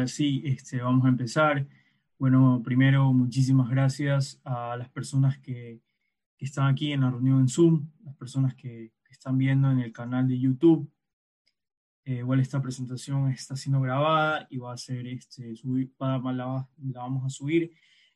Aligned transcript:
ahora 0.00 0.08
sí, 0.08 0.40
este, 0.46 0.80
vamos 0.80 1.04
a 1.04 1.10
empezar. 1.10 1.66
Bueno, 2.18 2.62
primero, 2.64 3.12
muchísimas 3.12 3.68
gracias 3.68 4.40
a 4.44 4.74
las 4.78 4.88
personas 4.88 5.36
que, 5.38 5.82
que 6.38 6.44
están 6.46 6.68
aquí 6.68 6.92
en 6.92 7.02
la 7.02 7.10
reunión 7.10 7.40
en 7.40 7.48
Zoom, 7.48 7.86
las 8.02 8.16
personas 8.16 8.54
que, 8.54 8.94
que 9.04 9.12
están 9.12 9.36
viendo 9.36 9.70
en 9.70 9.80
el 9.80 9.92
canal 9.92 10.26
de 10.26 10.38
YouTube. 10.38 10.90
Eh, 12.06 12.20
igual 12.20 12.40
esta 12.40 12.62
presentación 12.62 13.28
está 13.28 13.56
siendo 13.56 13.78
grabada 13.82 14.46
y 14.48 14.56
va 14.56 14.72
a 14.72 14.78
ser, 14.78 15.06
este, 15.06 15.54
subir, 15.54 15.92
la, 15.98 16.66
la 16.78 17.00
vamos 17.00 17.26
a 17.26 17.28
subir 17.28 17.70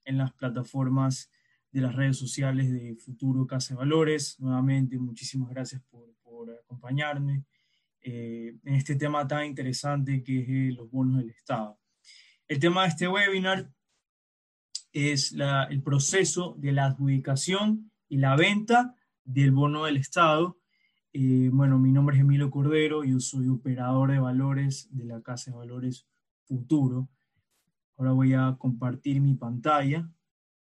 en 0.06 0.16
las 0.16 0.32
plataformas 0.32 1.30
de 1.70 1.82
las 1.82 1.94
redes 1.94 2.16
sociales 2.16 2.72
de 2.72 2.96
Futuro 2.96 3.46
Casa 3.46 3.74
de 3.74 3.78
Valores. 3.78 4.40
Nuevamente, 4.40 4.98
muchísimas 4.98 5.50
gracias 5.50 5.82
por, 5.90 6.14
por 6.22 6.50
acompañarme 6.50 7.44
eh, 8.06 8.54
en 8.62 8.74
este 8.74 8.96
tema 8.96 9.26
tan 9.26 9.46
interesante 9.46 10.22
que 10.22 10.40
es 10.40 10.48
eh, 10.48 10.74
los 10.76 10.90
bonos 10.90 11.16
del 11.16 11.30
Estado. 11.30 11.78
El 12.46 12.58
tema 12.58 12.82
de 12.82 12.88
este 12.88 13.08
webinar 13.08 13.70
es 14.92 15.34
el 15.70 15.82
proceso 15.82 16.54
de 16.58 16.72
la 16.72 16.86
adjudicación 16.86 17.90
y 18.08 18.18
la 18.18 18.36
venta 18.36 18.94
del 19.24 19.50
bono 19.50 19.86
del 19.86 19.96
Estado. 19.96 20.58
Eh, 21.14 21.48
bueno, 21.50 21.78
mi 21.78 21.90
nombre 21.90 22.16
es 22.16 22.20
Emilio 22.20 22.50
Cordero, 22.50 23.02
yo 23.02 23.18
soy 23.18 23.48
operador 23.48 24.12
de 24.12 24.18
valores 24.18 24.88
de 24.90 25.04
la 25.06 25.22
Casa 25.22 25.50
de 25.50 25.56
Valores 25.56 26.06
Futuro. 26.44 27.08
Ahora 27.96 28.12
voy 28.12 28.34
a 28.34 28.56
compartir 28.58 29.22
mi 29.22 29.34
pantalla 29.34 30.06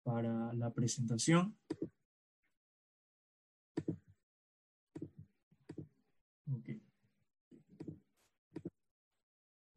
para 0.02 0.52
la 0.54 0.72
presentación. 0.72 1.56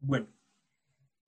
Bueno, 0.00 0.26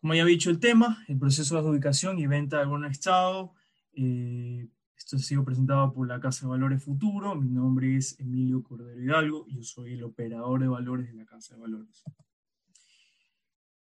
como 0.04 0.14
ya 0.14 0.24
he 0.24 0.26
dicho 0.26 0.50
el 0.50 0.60
tema, 0.60 1.02
el 1.08 1.18
proceso 1.18 1.54
de 1.54 1.62
adjudicación 1.62 2.18
y 2.18 2.26
venta 2.26 2.58
de 2.58 2.66
bono 2.66 2.86
Estado. 2.86 3.54
Eh, 3.94 4.68
esto 4.94 5.16
ha 5.16 5.18
sido 5.18 5.46
presentado 5.46 5.94
por 5.94 6.06
la 6.06 6.20
Casa 6.20 6.44
de 6.44 6.50
Valores 6.50 6.84
Futuro. 6.84 7.34
Mi 7.34 7.48
nombre 7.48 7.96
es 7.96 8.20
Emilio 8.20 8.62
Cordero 8.62 9.00
Hidalgo 9.00 9.46
yo 9.48 9.62
soy 9.62 9.94
el 9.94 10.02
operador 10.02 10.60
de 10.60 10.68
valores 10.68 11.06
de 11.06 11.14
la 11.14 11.24
Casa 11.24 11.54
de 11.54 11.62
Valores. 11.62 12.04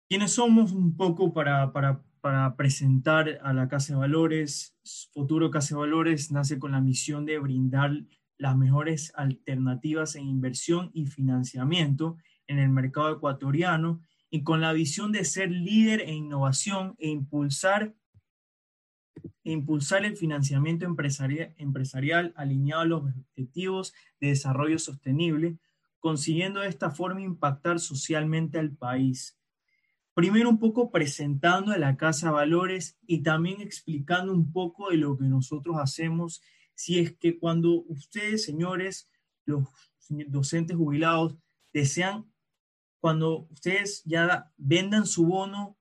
¿Quiénes 0.08 0.32
somos? 0.32 0.72
Un 0.72 0.96
poco 0.96 1.34
para, 1.34 1.74
para 1.74 2.02
para 2.22 2.56
presentar 2.56 3.42
a 3.44 3.52
la 3.52 3.68
Casa 3.68 3.92
de 3.92 4.00
Valores. 4.00 4.78
Futuro 5.12 5.52
Casa 5.52 5.76
de 5.76 5.82
Valores 5.82 6.32
nace 6.32 6.58
con 6.58 6.72
la 6.72 6.80
misión 6.80 7.26
de 7.26 7.38
brindar 7.38 7.92
las 8.38 8.56
mejores 8.56 9.12
alternativas 9.18 10.16
en 10.16 10.28
inversión 10.28 10.90
y 10.94 11.06
financiamiento 11.08 12.16
en 12.48 12.60
el 12.60 12.70
mercado 12.70 13.12
ecuatoriano 13.12 14.00
y 14.34 14.42
con 14.42 14.62
la 14.62 14.74
visión 14.74 15.12
de 15.12 15.26
ser 15.26 15.52
líder 15.52 16.02
en 16.02 16.16
innovación 16.16 16.96
e 16.98 17.08
impulsar, 17.08 17.94
e 19.44 19.52
impulsar 19.52 20.06
el 20.06 20.18
financiamiento 20.18 20.86
empresarial, 20.86 21.54
empresarial 21.60 22.34
alineado 22.36 22.82
a 22.82 22.86
los 22.86 23.04
objetivos 23.04 23.94
de 24.20 24.30
desarrollo 24.30 24.80
sostenible, 24.80 25.60
consiguiendo 26.00 26.62
de 26.62 26.70
esta 26.70 26.90
forma 26.90 27.22
impactar 27.22 27.80
socialmente 27.80 28.58
al 28.58 28.72
país. 28.72 29.38
Primero 30.16 30.50
un 30.50 30.58
poco 30.58 30.90
presentando 30.90 31.72
a 31.72 31.78
la 31.78 31.96
Casa 31.96 32.32
Valores 32.32 32.98
y 33.06 33.22
también 33.22 33.62
explicando 33.62 34.34
un 34.34 34.52
poco 34.52 34.90
de 34.90 34.98
lo 34.98 35.16
que 35.16 35.26
nosotros 35.26 35.76
hacemos, 35.78 36.42
si 36.74 36.98
es 36.98 37.16
que 37.16 37.38
cuando 37.38 37.84
ustedes, 37.84 38.44
señores, 38.44 39.12
los 39.46 39.68
docentes 40.10 40.76
jubilados, 40.76 41.38
desean, 41.72 42.33
cuando 43.04 43.50
ustedes 43.52 44.02
ya 44.06 44.50
vendan 44.56 45.06
su 45.06 45.26
bono, 45.26 45.76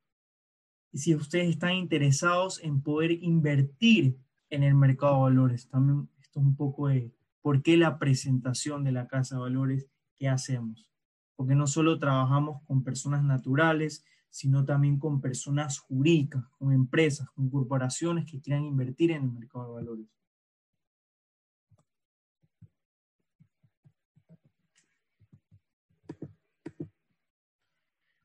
y 0.91 0.99
si 0.99 1.15
ustedes 1.15 1.50
están 1.50 1.75
interesados 1.75 2.60
en 2.65 2.83
poder 2.83 3.12
invertir 3.12 4.19
en 4.50 4.65
el 4.65 4.75
mercado 4.75 5.15
de 5.15 5.21
valores, 5.21 5.69
también 5.69 6.10
esto 6.21 6.41
es 6.41 6.47
un 6.47 6.56
poco 6.56 6.88
de 6.88 7.15
por 7.41 7.62
qué 7.62 7.77
la 7.77 8.00
presentación 8.00 8.83
de 8.83 8.91
la 8.91 9.06
Casa 9.06 9.37
de 9.37 9.43
Valores 9.43 9.87
que 10.16 10.28
hacemos. 10.28 10.91
Porque 11.37 11.55
no 11.55 11.69
solo 11.69 11.97
trabajamos 12.00 12.60
con 12.65 12.83
personas 12.83 13.22
naturales, 13.22 14.04
sino 14.28 14.65
también 14.65 14.99
con 14.99 15.21
personas 15.21 15.78
jurídicas, 15.78 16.44
con 16.59 16.72
empresas, 16.72 17.31
con 17.37 17.49
corporaciones 17.50 18.28
que 18.28 18.41
quieran 18.41 18.65
invertir 18.65 19.12
en 19.12 19.22
el 19.22 19.31
mercado 19.31 19.69
de 19.69 19.75
valores. 19.75 20.06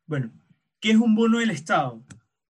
Bueno, 0.08 0.32
¿qué 0.80 0.92
es 0.92 0.98
un 0.98 1.16
bono 1.16 1.40
del 1.40 1.52
Estado? 1.52 2.04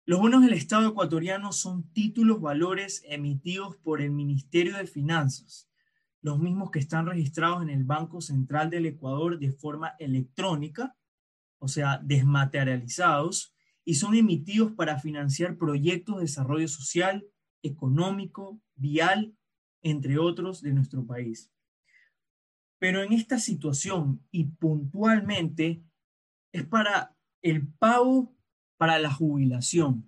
Los 0.05 0.19
bonos 0.19 0.41
del 0.43 0.53
Estado 0.53 0.87
ecuatoriano 0.87 1.51
son 1.51 1.91
títulos 1.91 2.39
valores 2.39 3.03
emitidos 3.07 3.75
por 3.77 4.01
el 4.01 4.11
Ministerio 4.11 4.77
de 4.77 4.87
Finanzas, 4.87 5.67
los 6.21 6.39
mismos 6.39 6.71
que 6.71 6.79
están 6.79 7.07
registrados 7.07 7.63
en 7.63 7.69
el 7.69 7.83
Banco 7.83 8.21
Central 8.21 8.69
del 8.69 8.85
Ecuador 8.85 9.39
de 9.39 9.51
forma 9.51 9.95
electrónica 9.99 10.95
o 11.59 11.67
sea, 11.67 11.99
desmaterializados, 12.03 13.53
y 13.85 13.95
son 13.95 14.15
emitidos 14.15 14.71
para 14.71 14.99
financiar 14.99 15.57
proyectos 15.57 16.15
de 16.15 16.21
desarrollo 16.21 16.67
social, 16.67 17.25
económico, 17.61 18.61
vial, 18.75 19.35
entre 19.81 20.17
otros, 20.17 20.61
de 20.61 20.73
nuestro 20.73 21.05
país. 21.05 21.51
Pero 22.77 23.03
en 23.03 23.13
esta 23.13 23.39
situación 23.39 24.25
y 24.31 24.45
puntualmente 24.45 25.83
es 26.51 26.65
para 26.65 27.15
el 27.41 27.67
pago 27.67 28.35
para 28.77 28.99
la 28.99 29.11
jubilación 29.11 30.05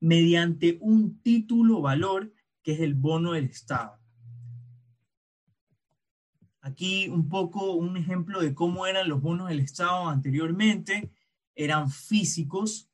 mediante 0.00 0.78
un 0.80 1.20
título 1.22 1.80
valor 1.80 2.32
que 2.62 2.72
es 2.72 2.80
el 2.80 2.94
bono 2.94 3.32
del 3.32 3.46
Estado. 3.46 3.98
Aquí 6.60 7.08
un 7.08 7.28
poco 7.28 7.72
un 7.72 7.96
ejemplo 7.96 8.40
de 8.40 8.54
cómo 8.54 8.86
eran 8.86 9.08
los 9.08 9.20
bonos 9.20 9.48
del 9.48 9.60
Estado 9.60 10.08
anteriormente. 10.08 11.10
Eran 11.54 11.90
físicos 11.90 12.90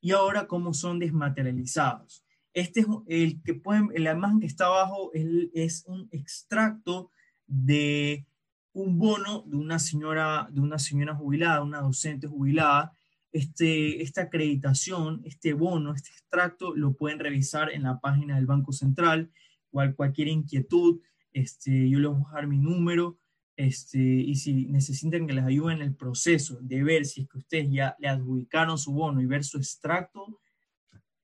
y 0.00 0.12
ahora 0.12 0.46
cómo 0.46 0.74
son 0.74 0.98
desmaterializados. 0.98 2.24
Este 2.52 2.80
es 2.80 2.86
el 3.08 3.42
que 3.42 3.54
pueden, 3.54 3.90
la 3.96 4.12
imagen 4.12 4.40
que 4.40 4.46
está 4.46 4.66
abajo 4.66 5.10
es, 5.14 5.26
es 5.54 5.84
un 5.86 6.08
extracto 6.12 7.10
de 7.46 8.26
un 8.74 8.98
bono 8.98 9.42
de 9.46 9.56
una 9.56 9.78
señora, 9.78 10.48
de 10.50 10.60
una 10.60 10.78
señora 10.78 11.14
jubilada, 11.14 11.62
una 11.62 11.80
docente 11.80 12.26
jubilada. 12.26 12.92
Este, 13.32 14.02
esta 14.02 14.22
acreditación, 14.22 15.22
este 15.24 15.54
bono, 15.54 15.94
este 15.94 16.10
extracto, 16.10 16.74
lo 16.76 16.92
pueden 16.92 17.18
revisar 17.18 17.72
en 17.72 17.84
la 17.84 17.98
página 17.98 18.36
del 18.36 18.46
Banco 18.46 18.72
Central. 18.72 19.30
Cual, 19.70 19.94
cualquier 19.94 20.28
inquietud, 20.28 21.00
este, 21.32 21.88
yo 21.88 21.98
les 21.98 22.10
voy 22.10 22.20
a 22.20 22.24
dejar 22.24 22.46
mi 22.46 22.58
número, 22.58 23.18
este, 23.56 23.98
y 23.98 24.34
si 24.36 24.66
necesitan 24.66 25.26
que 25.26 25.32
les 25.32 25.44
ayude 25.44 25.74
en 25.74 25.82
el 25.82 25.94
proceso 25.94 26.58
de 26.60 26.82
ver 26.82 27.04
si 27.06 27.22
es 27.22 27.28
que 27.28 27.38
ustedes 27.38 27.70
ya 27.70 27.96
le 27.98 28.08
adjudicaron 28.08 28.78
su 28.78 28.92
bono 28.92 29.20
y 29.20 29.26
ver 29.26 29.44
su 29.44 29.58
extracto, 29.58 30.40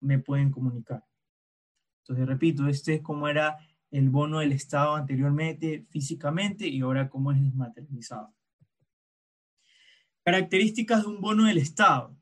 me 0.01 0.19
pueden 0.19 0.51
comunicar. 0.51 1.05
Entonces, 2.03 2.27
repito, 2.27 2.67
este 2.67 2.95
es 2.95 3.03
como 3.03 3.29
era 3.29 3.57
el 3.91 4.09
bono 4.09 4.39
del 4.39 4.53
Estado 4.53 4.95
anteriormente 4.95 5.87
físicamente 5.91 6.69
y 6.69 6.81
ahora 6.81 7.09
cómo 7.09 7.33
es 7.33 7.43
desmaterializado. 7.43 8.33
Características 10.25 11.03
de 11.03 11.09
un 11.09 11.21
bono 11.21 11.47
del 11.47 11.59
Estado. 11.59 12.17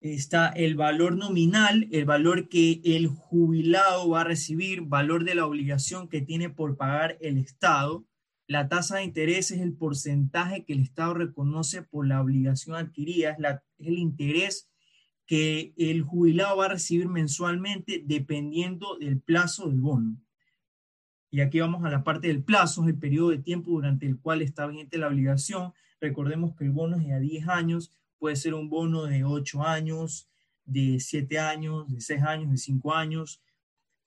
Está 0.00 0.48
el 0.48 0.74
valor 0.74 1.16
nominal, 1.16 1.88
el 1.92 2.04
valor 2.04 2.48
que 2.48 2.80
el 2.84 3.06
jubilado 3.06 4.08
va 4.08 4.22
a 4.22 4.24
recibir, 4.24 4.82
valor 4.82 5.24
de 5.24 5.34
la 5.34 5.46
obligación 5.46 6.08
que 6.08 6.20
tiene 6.20 6.50
por 6.50 6.76
pagar 6.76 7.18
el 7.20 7.38
Estado. 7.38 8.04
La 8.48 8.68
tasa 8.68 8.96
de 8.96 9.04
interés 9.04 9.50
es 9.52 9.60
el 9.60 9.74
porcentaje 9.74 10.64
que 10.64 10.72
el 10.72 10.80
Estado 10.80 11.14
reconoce 11.14 11.82
por 11.82 12.06
la 12.06 12.20
obligación 12.20 12.76
adquirida, 12.76 13.30
es, 13.30 13.38
es 13.78 13.86
el 13.86 13.98
interés 13.98 14.68
que 15.26 15.72
el 15.76 16.02
jubilado 16.02 16.56
va 16.56 16.66
a 16.66 16.70
recibir 16.70 17.08
mensualmente 17.08 18.02
dependiendo 18.04 18.96
del 18.98 19.20
plazo 19.20 19.68
del 19.68 19.80
bono. 19.80 20.20
Y 21.34 21.40
aquí 21.40 21.60
vamos 21.60 21.82
a 21.82 21.88
la 21.88 22.04
parte 22.04 22.26
del 22.28 22.44
plazo, 22.44 22.86
el 22.86 22.98
periodo 22.98 23.30
de 23.30 23.38
tiempo 23.38 23.70
durante 23.70 24.04
el 24.04 24.20
cual 24.20 24.42
está 24.42 24.66
vigente 24.66 24.98
la 24.98 25.08
obligación. 25.08 25.72
Recordemos 25.98 26.54
que 26.54 26.64
el 26.64 26.72
bono 26.72 26.98
es 26.98 27.06
de 27.06 27.14
a 27.14 27.18
10 27.18 27.48
años, 27.48 27.90
puede 28.18 28.36
ser 28.36 28.52
un 28.52 28.68
bono 28.68 29.04
de 29.04 29.24
8 29.24 29.62
años, 29.62 30.28
de 30.66 31.00
7 31.00 31.38
años, 31.38 31.90
de 31.90 32.02
6 32.02 32.22
años, 32.22 32.50
de 32.50 32.58
5 32.58 32.94
años. 32.94 33.40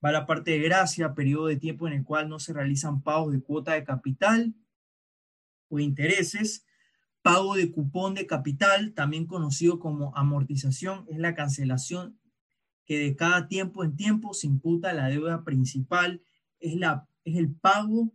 Va 0.06 0.12
la 0.12 0.28
parte 0.28 0.52
de 0.52 0.60
gracia, 0.60 1.16
periodo 1.16 1.48
de 1.48 1.56
tiempo 1.56 1.88
en 1.88 1.94
el 1.94 2.04
cual 2.04 2.30
no 2.30 2.38
se 2.38 2.54
realizan 2.54 3.02
pagos 3.02 3.34
de 3.34 3.42
cuota 3.42 3.74
de 3.74 3.84
capital 3.84 4.54
o 5.70 5.80
intereses. 5.80 6.64
Pago 7.24 7.56
de 7.56 7.72
cupón 7.72 8.14
de 8.14 8.28
capital, 8.28 8.94
también 8.94 9.26
conocido 9.26 9.80
como 9.80 10.16
amortización, 10.16 11.08
es 11.10 11.18
la 11.18 11.34
cancelación 11.34 12.20
que 12.86 13.00
de 13.00 13.16
cada 13.16 13.48
tiempo 13.48 13.84
en 13.84 13.96
tiempo 13.96 14.36
se 14.36 14.46
imputa 14.46 14.94
la 14.94 15.08
deuda 15.08 15.44
principal, 15.44 16.22
es, 16.60 16.76
la, 16.76 17.08
es 17.26 17.36
el 17.36 17.54
pago 17.54 18.14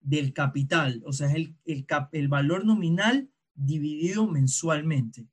del 0.00 0.32
capital, 0.32 1.02
o 1.06 1.12
sea, 1.12 1.28
es 1.28 1.34
el, 1.34 1.56
el, 1.64 1.86
el 2.12 2.28
valor 2.28 2.64
nominal 2.64 3.30
dividido 3.54 4.26
mensualmente. 4.26 5.26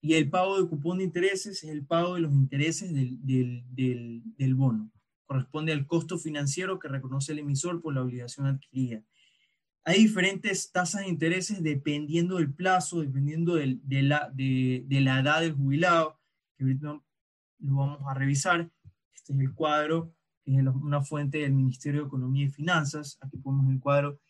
Y 0.00 0.14
el 0.14 0.30
pago 0.30 0.60
de 0.60 0.68
cupón 0.68 0.98
de 0.98 1.04
intereses 1.04 1.62
es 1.62 1.70
el 1.70 1.86
pago 1.86 2.14
de 2.14 2.22
los 2.22 2.32
intereses 2.32 2.92
del, 2.92 3.24
del, 3.24 3.64
del, 3.70 4.22
del 4.36 4.54
bono. 4.54 4.90
Corresponde 5.26 5.72
al 5.72 5.86
costo 5.86 6.18
financiero 6.18 6.78
que 6.78 6.88
reconoce 6.88 7.32
el 7.32 7.38
emisor 7.38 7.80
por 7.80 7.94
la 7.94 8.02
obligación 8.02 8.46
adquirida. 8.46 9.04
Hay 9.84 10.02
diferentes 10.02 10.70
tasas 10.72 11.02
de 11.02 11.08
intereses 11.08 11.62
dependiendo 11.62 12.36
del 12.36 12.52
plazo, 12.52 13.00
dependiendo 13.00 13.54
del, 13.54 13.80
de, 13.84 14.02
la, 14.02 14.30
de, 14.34 14.84
de, 14.86 15.00
la 15.00 15.20
edad 15.20 15.40
del 15.40 15.54
jubilado, 15.54 16.20
que 16.56 16.64
ahorita 16.64 17.00
lo 17.60 17.76
vamos 17.76 18.02
a 18.06 18.14
revisar. 18.14 18.70
Este 19.14 19.32
es 19.32 19.38
el 19.38 19.54
cuadro, 19.54 20.14
que 20.44 20.56
es 20.56 20.66
una 20.66 21.02
fuente 21.02 21.38
del 21.38 21.52
Ministerio 21.52 22.02
de 22.02 22.06
Economía 22.06 22.46
y 22.46 22.50
Finanzas. 22.50 23.18
Aquí 23.20 23.38
ponemos 23.38 23.72
el 23.72 23.80
cuadro. 23.80 24.20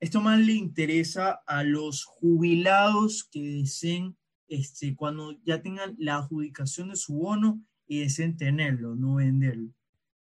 Esto 0.00 0.20
más 0.20 0.38
le 0.38 0.52
interesa 0.52 1.40
a 1.46 1.62
los 1.64 2.04
jubilados 2.04 3.24
que 3.24 3.42
deseen 3.42 4.16
este, 4.48 4.94
cuando 4.94 5.32
ya 5.44 5.62
tengan 5.62 5.94
la 5.98 6.16
adjudicación 6.16 6.90
de 6.90 6.96
su 6.96 7.14
bono 7.14 7.62
y 7.86 8.00
deseen 8.00 8.36
tenerlo, 8.36 8.94
no 8.94 9.14
venderlo. 9.14 9.72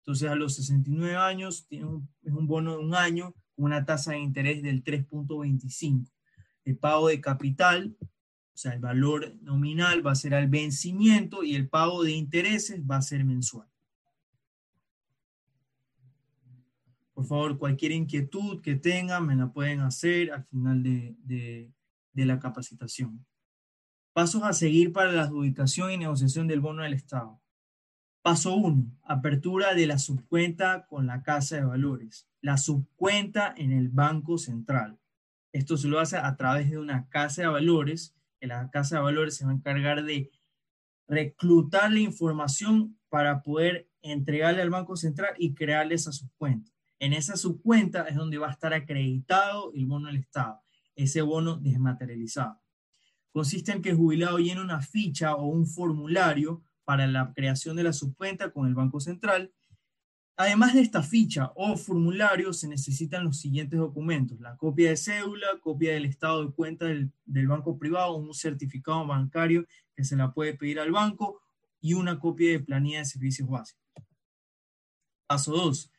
Entonces 0.01 0.29
a 0.29 0.35
los 0.35 0.57
69 0.57 1.17
años 1.17 1.67
tiene 1.67 1.87
un, 1.87 2.09
es 2.23 2.33
un 2.33 2.47
bono 2.47 2.73
de 2.73 2.85
un 2.85 2.95
año 2.95 3.35
con 3.55 3.67
una 3.67 3.85
tasa 3.85 4.13
de 4.13 4.19
interés 4.19 4.63
del 4.63 4.85
3.25. 4.85 6.11
El 6.65 6.77
pago 6.77 7.09
de 7.09 7.21
capital, 7.21 7.97
o 8.01 8.57
sea, 8.57 8.73
el 8.73 8.81
valor 8.81 9.35
nominal 9.41 10.07
va 10.07 10.13
a 10.13 10.17
ser 10.17 10.35
al 10.35 10.49
vencimiento 10.49 11.43
y 11.43 11.55
el 11.55 11.69
pago 11.69 12.03
de 12.03 12.13
intereses 12.13 12.83
va 12.83 12.97
a 12.97 13.03
ser 13.03 13.25
mensual. 13.25 13.70
Por 17.21 17.27
favor, 17.27 17.59
cualquier 17.59 17.93
inquietud 17.93 18.63
que 18.63 18.77
tengan 18.77 19.27
me 19.27 19.37
la 19.37 19.53
pueden 19.53 19.81
hacer 19.81 20.33
al 20.33 20.47
final 20.47 20.83
de, 20.83 21.19
de, 21.19 21.71
de 22.15 22.25
la 22.25 22.39
capacitación. 22.39 23.27
Pasos 24.15 24.43
a 24.43 24.55
seguir 24.55 24.91
para 24.91 25.13
la 25.13 25.25
adjudicación 25.25 25.93
y 25.93 25.99
negociación 25.99 26.47
del 26.47 26.63
bono 26.63 26.83
del 26.83 26.95
Estado. 26.95 27.39
Paso 28.23 28.55
1. 28.55 29.01
Apertura 29.03 29.75
de 29.75 29.87
la 29.87 29.99
subcuenta 29.99 30.87
con 30.87 31.07
la 31.07 31.23
Casa 31.23 31.57
de 31.57 31.65
Valores. 31.67 32.27
La 32.41 32.57
subcuenta 32.57 33.53
en 33.55 33.73
el 33.73 33.91
Banco 33.91 34.39
Central. 34.39 34.99
Esto 35.53 35.77
se 35.77 35.89
lo 35.89 36.01
hace 36.01 36.17
a 36.17 36.35
través 36.39 36.71
de 36.71 36.79
una 36.79 37.07
Casa 37.11 37.43
de 37.43 37.49
Valores. 37.49 38.17
Que 38.41 38.47
la 38.47 38.71
Casa 38.71 38.97
de 38.97 39.03
Valores 39.03 39.37
se 39.37 39.45
va 39.45 39.51
a 39.51 39.57
encargar 39.57 40.05
de 40.05 40.31
reclutar 41.07 41.93
la 41.93 42.01
información 42.01 42.99
para 43.11 43.43
poder 43.43 43.91
entregarle 44.01 44.63
al 44.63 44.71
Banco 44.71 44.97
Central 44.97 45.35
y 45.37 45.53
crearle 45.53 45.97
esa 45.97 46.13
subcuenta. 46.13 46.73
En 47.01 47.13
esa 47.13 47.37
subcuenta 47.37 48.07
es 48.07 48.15
donde 48.15 48.39
va 48.39 48.49
a 48.49 48.53
estar 48.53 48.73
acreditado 48.73 49.73
el 49.75 49.87
bono 49.87 50.07
del 50.07 50.19
Estado, 50.19 50.61
ese 50.95 51.23
bono 51.23 51.57
desmaterializado 51.57 52.61
consiste 53.33 53.73
en 53.73 53.83
que 53.83 53.91
el 53.91 53.97
jubilado 53.97 54.39
llene 54.39 54.61
una 54.61 54.81
ficha 54.81 55.35
o 55.35 55.47
un 55.47 55.67
formulario 55.67 56.63
para 56.85 57.07
la 57.07 57.33
creación 57.35 57.77
de 57.77 57.85
la 57.85 57.93
subcuenta 57.93 58.51
con 58.51 58.67
el 58.67 58.75
Banco 58.75 59.01
Central. 59.01 59.53
Además 60.37 60.75
de 60.75 60.81
esta 60.81 61.03
ficha 61.03 61.53
o 61.55 61.77
formulario, 61.77 62.53
se 62.53 62.67
necesitan 62.67 63.25
los 63.25 63.39
siguientes 63.39 63.79
documentos: 63.79 64.41
la 64.41 64.57
copia 64.57 64.91
de 64.91 64.97
cédula, 64.97 65.47
copia 65.61 65.93
del 65.93 66.07
estado 66.07 66.45
de 66.45 66.53
cuenta 66.53 66.87
del, 66.87 67.13
del 67.25 67.47
banco 67.47 67.79
privado, 67.79 68.17
un 68.17 68.35
certificado 68.35 69.07
bancario 69.07 69.67
que 69.95 70.05
se 70.05 70.17
la 70.17 70.33
puede 70.33 70.55
pedir 70.55 70.81
al 70.81 70.91
banco 70.91 71.41
y 71.81 71.95
una 71.95 72.19
copia 72.19 72.53
de 72.53 72.61
planilla 72.61 73.01
de 73.01 73.05
servicios 73.05 73.49
básicos. 73.49 73.83
Paso 75.27 75.53
2 75.53 75.91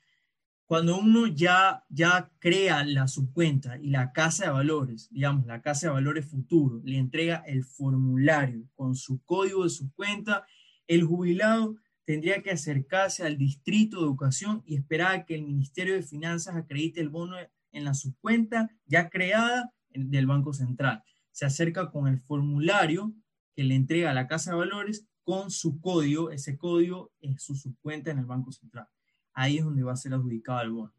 cuando 0.72 0.98
uno 0.98 1.28
ya, 1.28 1.84
ya 1.90 2.32
crea 2.40 2.86
la 2.86 3.10
subcuenta 3.10 3.78
y 3.78 3.90
la 3.90 4.14
casa 4.14 4.46
de 4.46 4.52
valores, 4.52 5.10
digamos, 5.12 5.46
la 5.46 5.62
casa 5.62 5.88
de 5.88 5.94
valores 5.96 6.26
futuro, 6.26 6.80
le 6.86 6.98
entrega 6.98 7.44
el 7.46 7.66
formulario 7.66 8.70
con 8.76 8.96
su 8.96 9.22
código 9.26 9.66
de 9.66 9.70
subcuenta, 9.70 10.48
el 10.88 11.04
jubilado 11.04 11.76
tendría 12.06 12.42
que 12.42 12.52
acercarse 12.52 13.26
al 13.26 13.38
distrito 13.38 13.98
de 13.98 14.06
educación 14.06 14.64
y 14.66 14.78
esperar 14.78 15.12
a 15.14 15.26
que 15.26 15.36
el 15.36 15.44
Ministerio 15.44 15.94
de 15.94 16.04
Finanzas 16.04 16.56
acredite 16.56 17.02
el 17.02 17.10
bono 17.10 17.36
en 17.74 17.84
la 17.84 17.94
subcuenta 17.94 18.72
ya 18.86 19.10
creada 19.10 19.74
del 19.90 20.26
Banco 20.26 20.54
Central. 20.54 21.04
Se 21.34 21.46
acerca 21.46 21.92
con 21.92 22.08
el 22.08 22.22
formulario 22.22 23.14
que 23.58 23.66
le 23.66 23.76
entrega 23.76 24.14
la 24.14 24.30
casa 24.30 24.52
de 24.52 24.58
valores 24.60 25.06
con 25.26 25.52
su 25.52 25.82
código, 25.82 26.32
ese 26.32 26.58
código 26.58 27.12
es 27.20 27.44
su 27.44 27.58
subcuenta 27.58 28.10
en 28.10 28.20
el 28.20 28.26
Banco 28.26 28.54
Central 28.54 28.88
ahí 29.34 29.58
es 29.58 29.66
donde 29.66 29.84
va 29.84 29.94
a 29.94 29.98
ser 29.98 30.14
adjudicado 30.14 30.62
el 30.62 30.72
bono. 30.72 30.94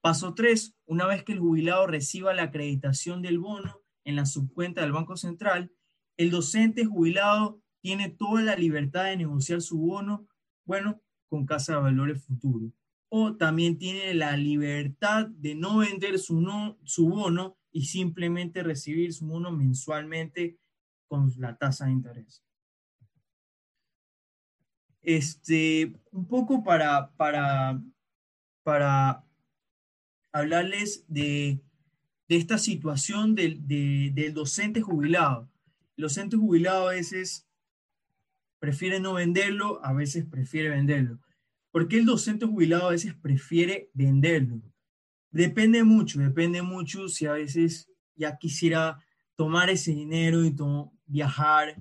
Paso 0.00 0.34
3, 0.34 0.76
una 0.86 1.06
vez 1.06 1.24
que 1.24 1.32
el 1.32 1.40
jubilado 1.40 1.86
reciba 1.86 2.34
la 2.34 2.44
acreditación 2.44 3.22
del 3.22 3.38
bono 3.38 3.80
en 4.04 4.16
la 4.16 4.26
subcuenta 4.26 4.80
del 4.80 4.92
Banco 4.92 5.16
Central, 5.16 5.72
el 6.16 6.30
docente 6.30 6.84
jubilado 6.84 7.60
tiene 7.80 8.08
toda 8.08 8.42
la 8.42 8.56
libertad 8.56 9.04
de 9.04 9.16
negociar 9.16 9.60
su 9.60 9.78
bono, 9.78 10.26
bueno, 10.64 11.00
con 11.28 11.46
Casa 11.46 11.74
de 11.74 11.82
Valores 11.82 12.24
Futuro. 12.24 12.72
O 13.10 13.36
también 13.36 13.78
tiene 13.78 14.14
la 14.14 14.36
libertad 14.36 15.26
de 15.26 15.54
no 15.54 15.78
vender 15.78 16.18
su, 16.18 16.76
su 16.84 17.08
bono 17.08 17.56
y 17.70 17.86
simplemente 17.86 18.62
recibir 18.62 19.12
su 19.12 19.26
bono 19.26 19.50
mensualmente 19.50 20.58
con 21.06 21.32
la 21.38 21.56
tasa 21.56 21.86
de 21.86 21.92
interés 21.92 22.42
este, 25.02 25.92
un 26.10 26.26
poco 26.26 26.64
para, 26.64 27.10
para, 27.16 27.82
para 28.62 29.24
hablarles 30.32 31.04
de, 31.08 31.60
de 32.28 32.36
esta 32.36 32.58
situación 32.58 33.34
del, 33.34 33.66
del 33.66 34.34
docente 34.34 34.80
jubilado. 34.80 35.50
El 35.96 36.02
docente 36.02 36.36
jubilado 36.36 36.88
a 36.88 36.92
veces 36.92 37.46
prefiere 38.58 39.00
no 39.00 39.14
venderlo, 39.14 39.84
a 39.84 39.92
veces 39.92 40.26
prefiere 40.26 40.68
venderlo. 40.68 41.18
¿Por 41.70 41.88
qué 41.88 41.98
el 41.98 42.06
docente 42.06 42.46
jubilado 42.46 42.88
a 42.88 42.92
veces 42.92 43.14
prefiere 43.14 43.90
venderlo? 43.94 44.60
Depende 45.30 45.84
mucho, 45.84 46.20
depende 46.20 46.62
mucho 46.62 47.08
si 47.08 47.26
a 47.26 47.32
veces 47.32 47.90
ya 48.16 48.36
quisiera 48.36 48.98
tomar 49.36 49.70
ese 49.70 49.92
dinero 49.92 50.44
y 50.44 50.54
viajar, 51.06 51.76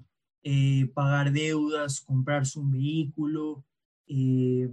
eh, 0.50 0.90
pagar 0.94 1.34
deudas, 1.34 2.00
comprarse 2.00 2.58
un 2.58 2.72
vehículo, 2.72 3.66
eh, 4.08 4.72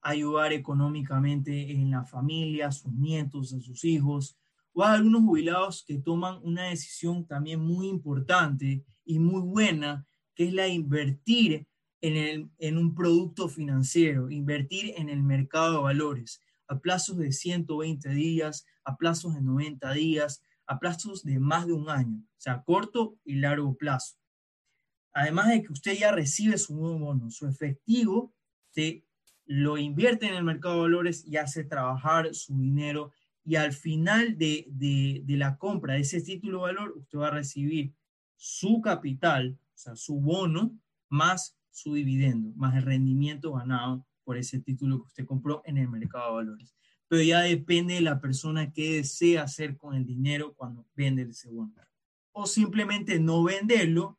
ayudar 0.00 0.52
económicamente 0.52 1.72
en 1.72 1.90
la 1.90 2.04
familia, 2.04 2.68
a 2.68 2.70
sus 2.70 2.92
nietos, 2.92 3.52
a 3.52 3.60
sus 3.60 3.82
hijos, 3.82 4.38
o 4.72 4.84
hay 4.84 4.94
algunos 4.94 5.22
jubilados 5.22 5.82
que 5.84 5.98
toman 5.98 6.38
una 6.44 6.66
decisión 6.66 7.26
también 7.26 7.58
muy 7.58 7.88
importante 7.88 8.84
y 9.04 9.18
muy 9.18 9.40
buena, 9.40 10.06
que 10.32 10.44
es 10.46 10.52
la 10.52 10.68
invertir 10.68 11.66
en, 12.00 12.16
el, 12.16 12.48
en 12.58 12.78
un 12.78 12.94
producto 12.94 13.48
financiero, 13.48 14.30
invertir 14.30 14.94
en 14.96 15.08
el 15.08 15.24
mercado 15.24 15.72
de 15.72 15.82
valores 15.82 16.40
a 16.68 16.78
plazos 16.78 17.18
de 17.18 17.32
120 17.32 18.10
días, 18.10 18.64
a 18.84 18.96
plazos 18.96 19.34
de 19.34 19.40
90 19.40 19.92
días, 19.94 20.40
a 20.66 20.78
plazos 20.78 21.24
de 21.24 21.40
más 21.40 21.66
de 21.66 21.72
un 21.72 21.90
año, 21.90 22.18
o 22.18 22.40
sea, 22.40 22.62
corto 22.62 23.16
y 23.24 23.34
largo 23.34 23.74
plazo 23.74 24.21
además 25.12 25.48
de 25.48 25.62
que 25.62 25.72
usted 25.72 25.98
ya 25.98 26.12
recibe 26.12 26.58
su 26.58 26.74
nuevo 26.74 26.98
bono, 26.98 27.30
su 27.30 27.46
efectivo, 27.46 28.32
usted 28.68 29.02
lo 29.46 29.76
invierte 29.76 30.26
en 30.26 30.34
el 30.34 30.44
mercado 30.44 30.76
de 30.76 30.82
valores 30.82 31.24
y 31.26 31.36
hace 31.36 31.64
trabajar 31.64 32.34
su 32.34 32.56
dinero 32.56 33.12
y 33.44 33.56
al 33.56 33.72
final 33.72 34.38
de, 34.38 34.66
de, 34.70 35.36
la 35.36 35.58
compra 35.58 35.94
de 35.94 36.00
ese 36.00 36.20
título 36.20 36.58
de 36.58 36.72
valor, 36.72 36.94
usted 36.96 37.18
va 37.18 37.28
a 37.28 37.32
recibir 37.32 37.92
su 38.36 38.80
capital, 38.80 39.58
o 39.74 39.78
sea, 39.78 39.96
su 39.96 40.20
bono, 40.20 40.78
más 41.08 41.58
su 41.70 41.94
dividendo, 41.94 42.52
más 42.54 42.76
el 42.76 42.82
rendimiento 42.82 43.52
ganado 43.52 44.06
por 44.24 44.36
ese 44.36 44.60
título 44.60 44.98
que 44.98 45.06
usted 45.08 45.26
compró 45.26 45.62
en 45.64 45.78
el 45.78 45.88
mercado 45.88 46.28
de 46.28 46.44
valores. 46.44 46.74
Pero 47.08 47.22
ya 47.22 47.40
depende 47.40 47.94
de 47.94 48.00
la 48.00 48.20
persona 48.20 48.72
que 48.72 48.96
desea 48.96 49.42
hacer 49.42 49.76
con 49.76 49.94
el 49.94 50.06
dinero 50.06 50.54
cuando 50.54 50.86
vende 50.94 51.22
ese 51.22 51.50
bono. 51.50 51.74
O 52.30 52.46
simplemente 52.46 53.18
no 53.18 53.42
venderlo 53.42 54.18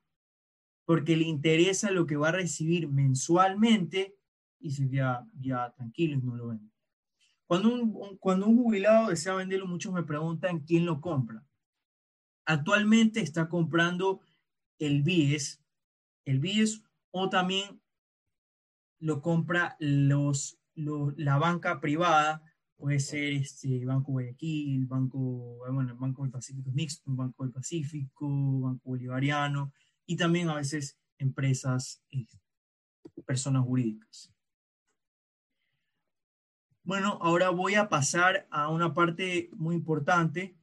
porque 0.86 1.16
le 1.16 1.26
interesa 1.26 1.92
lo 1.92 2.06
que 2.06 2.16
va 2.18 2.30
a 2.30 2.34
recibir 2.34 2.88
mensualmente 2.88 4.16
y 4.60 4.72
se 4.72 4.90
queda 4.90 5.28
ya 5.40 5.72
tranquilo 5.72 6.18
y 6.18 6.22
no 6.22 6.36
lo 6.36 6.48
vende. 6.48 6.70
Cuando 7.46 7.74
un, 7.74 8.18
cuando 8.18 8.48
un 8.48 8.58
jubilado 8.58 9.10
desea 9.10 9.36
venderlo, 9.36 9.68
muchos 9.68 9.94
me 9.94 10.04
preguntan 10.04 10.62
quién 10.62 10.86
lo 10.86 11.02
compra. 11.02 11.46
Actualmente 12.46 13.22
está 13.22 13.48
comprando 13.48 14.22
el 14.80 15.04
BIES, 15.04 15.62
el 16.26 16.40
BIES 16.40 16.84
o 17.12 17.30
también 17.30 17.82
lo 19.00 19.22
compra 19.22 19.76
los, 19.80 20.58
la 20.76 21.38
banca 21.38 21.80
privada, 21.80 22.42
puede 22.78 23.00
ser 23.00 23.34
este 23.34 23.86
Banco 23.86 24.14
Guayaquil, 24.14 24.88
Banco, 24.88 25.58
bueno, 25.72 25.92
el 25.92 25.98
Banco 25.98 26.24
del 26.24 26.32
Pacífico 26.32 26.72
Mixto, 26.72 27.12
Banco 27.14 27.44
del 27.44 27.54
Pacífico, 27.54 28.62
Banco 28.62 28.82
Bolivariano, 28.90 29.74
y 30.06 30.16
también 30.16 30.50
a 30.50 30.56
veces 30.56 30.98
empresas, 31.18 32.02
y 32.10 32.28
personas 33.26 33.64
jurídicas. 33.64 34.34
Bueno, 36.84 37.18
ahora 37.22 37.50
voy 37.50 37.76
a 37.76 37.88
pasar 37.88 38.48
a 38.52 38.68
una 38.70 38.94
parte 38.94 39.50
muy 39.54 39.76
importante 39.76 40.56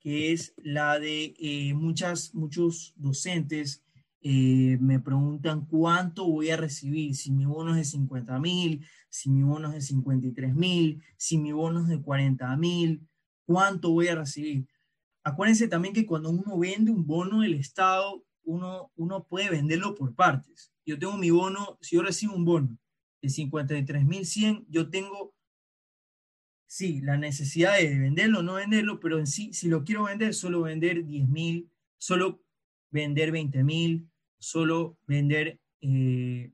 que 0.00 0.32
es 0.32 0.54
la 0.56 0.98
de 0.98 1.34
eh, 1.38 1.74
muchas, 1.74 2.34
muchos 2.34 2.94
docentes 2.96 3.84
eh, 4.22 4.76
me 4.80 4.98
preguntan 4.98 5.64
cuánto 5.66 6.26
voy 6.26 6.50
a 6.50 6.56
recibir, 6.56 7.14
si 7.14 7.30
mi 7.30 7.44
bono 7.44 7.70
es 7.70 7.76
de 7.76 7.84
50 7.84 8.38
mil, 8.38 8.84
si 9.08 9.30
mi 9.30 9.42
bono 9.42 9.68
es 9.68 9.74
de 9.74 9.80
53 9.82 10.54
mil, 10.54 11.02
si 11.16 11.38
mi 11.38 11.52
bono 11.52 11.82
es 11.82 11.88
de 11.88 12.02
40 12.02 12.56
mil, 12.56 13.06
cuánto 13.46 13.90
voy 13.90 14.08
a 14.08 14.16
recibir. 14.16 14.66
Acuérdense 15.22 15.68
también 15.68 15.94
que 15.94 16.06
cuando 16.06 16.30
uno 16.30 16.58
vende 16.58 16.90
un 16.90 17.06
bono 17.06 17.40
del 17.40 17.54
Estado, 17.54 18.24
uno, 18.44 18.90
uno 18.96 19.24
puede 19.24 19.50
venderlo 19.50 19.94
por 19.94 20.14
partes. 20.14 20.72
Yo 20.86 20.98
tengo 20.98 21.16
mi 21.16 21.30
bono, 21.30 21.78
si 21.80 21.96
yo 21.96 22.02
recibo 22.02 22.34
un 22.34 22.44
bono 22.44 22.78
de 23.22 23.28
53.100, 23.28 24.64
yo 24.68 24.88
tengo, 24.88 25.34
sí, 26.66 27.00
la 27.02 27.16
necesidad 27.16 27.76
de 27.76 27.98
venderlo 27.98 28.38
o 28.38 28.42
no 28.42 28.54
venderlo, 28.54 28.98
pero 28.98 29.18
en 29.18 29.26
sí, 29.26 29.52
si 29.52 29.68
lo 29.68 29.84
quiero 29.84 30.04
vender, 30.04 30.34
solo 30.34 30.62
vender 30.62 31.04
10.000, 31.04 31.68
solo 31.98 32.42
vender 32.90 33.30
20.000, 33.30 34.08
solo 34.38 34.98
vender 35.06 35.60
eh, 35.82 36.52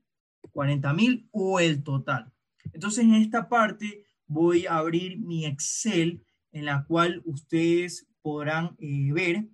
40 0.51 0.93
mil 0.93 1.29
o 1.31 1.59
el 1.59 1.83
total. 1.83 2.31
Entonces 2.73 3.03
en 3.05 3.13
esta 3.13 3.47
parte 3.47 4.05
voy 4.25 4.65
a 4.65 4.77
abrir 4.77 5.19
mi 5.19 5.45
Excel 5.45 6.23
en 6.51 6.65
la 6.65 6.83
cual 6.85 7.21
ustedes 7.25 8.06
podrán 8.27 8.75
eh, 8.79 9.13
ver 9.13 9.47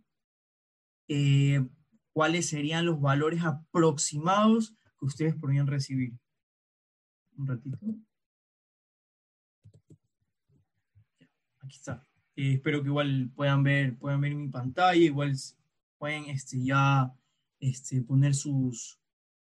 eh, 1.07 1.63
cuáles 2.11 2.49
serían 2.49 2.87
los 2.87 2.99
valores 2.99 3.43
aproximados 3.43 4.75
que 4.97 5.05
ustedes 5.05 5.35
podrían 5.35 5.67
recibir. 5.67 6.13
Un 7.37 7.45
ratito. 7.45 7.77
Aquí 11.59 11.75
está. 11.75 12.03
Eh, 12.35 12.53
espero 12.53 12.81
que 12.81 12.87
igual 12.87 13.31
puedan 13.35 13.61
ver, 13.61 13.95
puedan 13.99 14.21
ver 14.21 14.33
mi 14.33 14.47
pantalla, 14.47 14.95
igual 14.99 15.35
pueden 15.99 16.25
este, 16.31 16.65
ya 16.65 17.13
este, 17.59 18.01
poner 18.01 18.33
sus, 18.33 18.99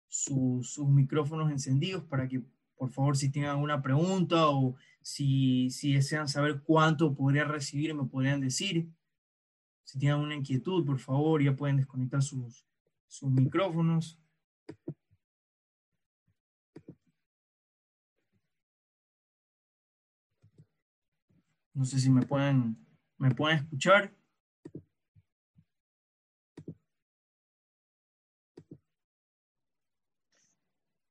sus, 0.08 0.80
micrófonos 0.88 1.52
encendidos 1.52 2.06
para 2.06 2.30
que, 2.30 2.44
por 2.78 2.92
favor, 2.92 3.18
si 3.18 3.30
tienen 3.30 3.52
alguna 3.52 3.82
pregunta 3.82 4.48
o 4.48 4.78
si, 5.02 5.70
si 5.70 5.96
desean 5.96 6.30
saber 6.30 6.62
cuánto 6.62 7.14
podría 7.14 7.44
recibir, 7.44 7.94
me 7.94 8.06
podrían 8.06 8.40
decir. 8.40 8.88
Si 9.88 9.98
tienen 9.98 10.16
alguna 10.16 10.36
inquietud, 10.36 10.86
por 10.86 11.00
favor, 11.00 11.42
ya 11.42 11.56
pueden 11.56 11.78
desconectar 11.78 12.22
sus, 12.22 12.68
sus 13.08 13.32
micrófonos. 13.32 14.20
No 21.74 21.86
sé 21.86 22.00
si 22.00 22.10
me 22.10 22.26
pueden, 22.26 22.86
me 23.18 23.34
pueden 23.34 23.60
escuchar. 23.60 24.14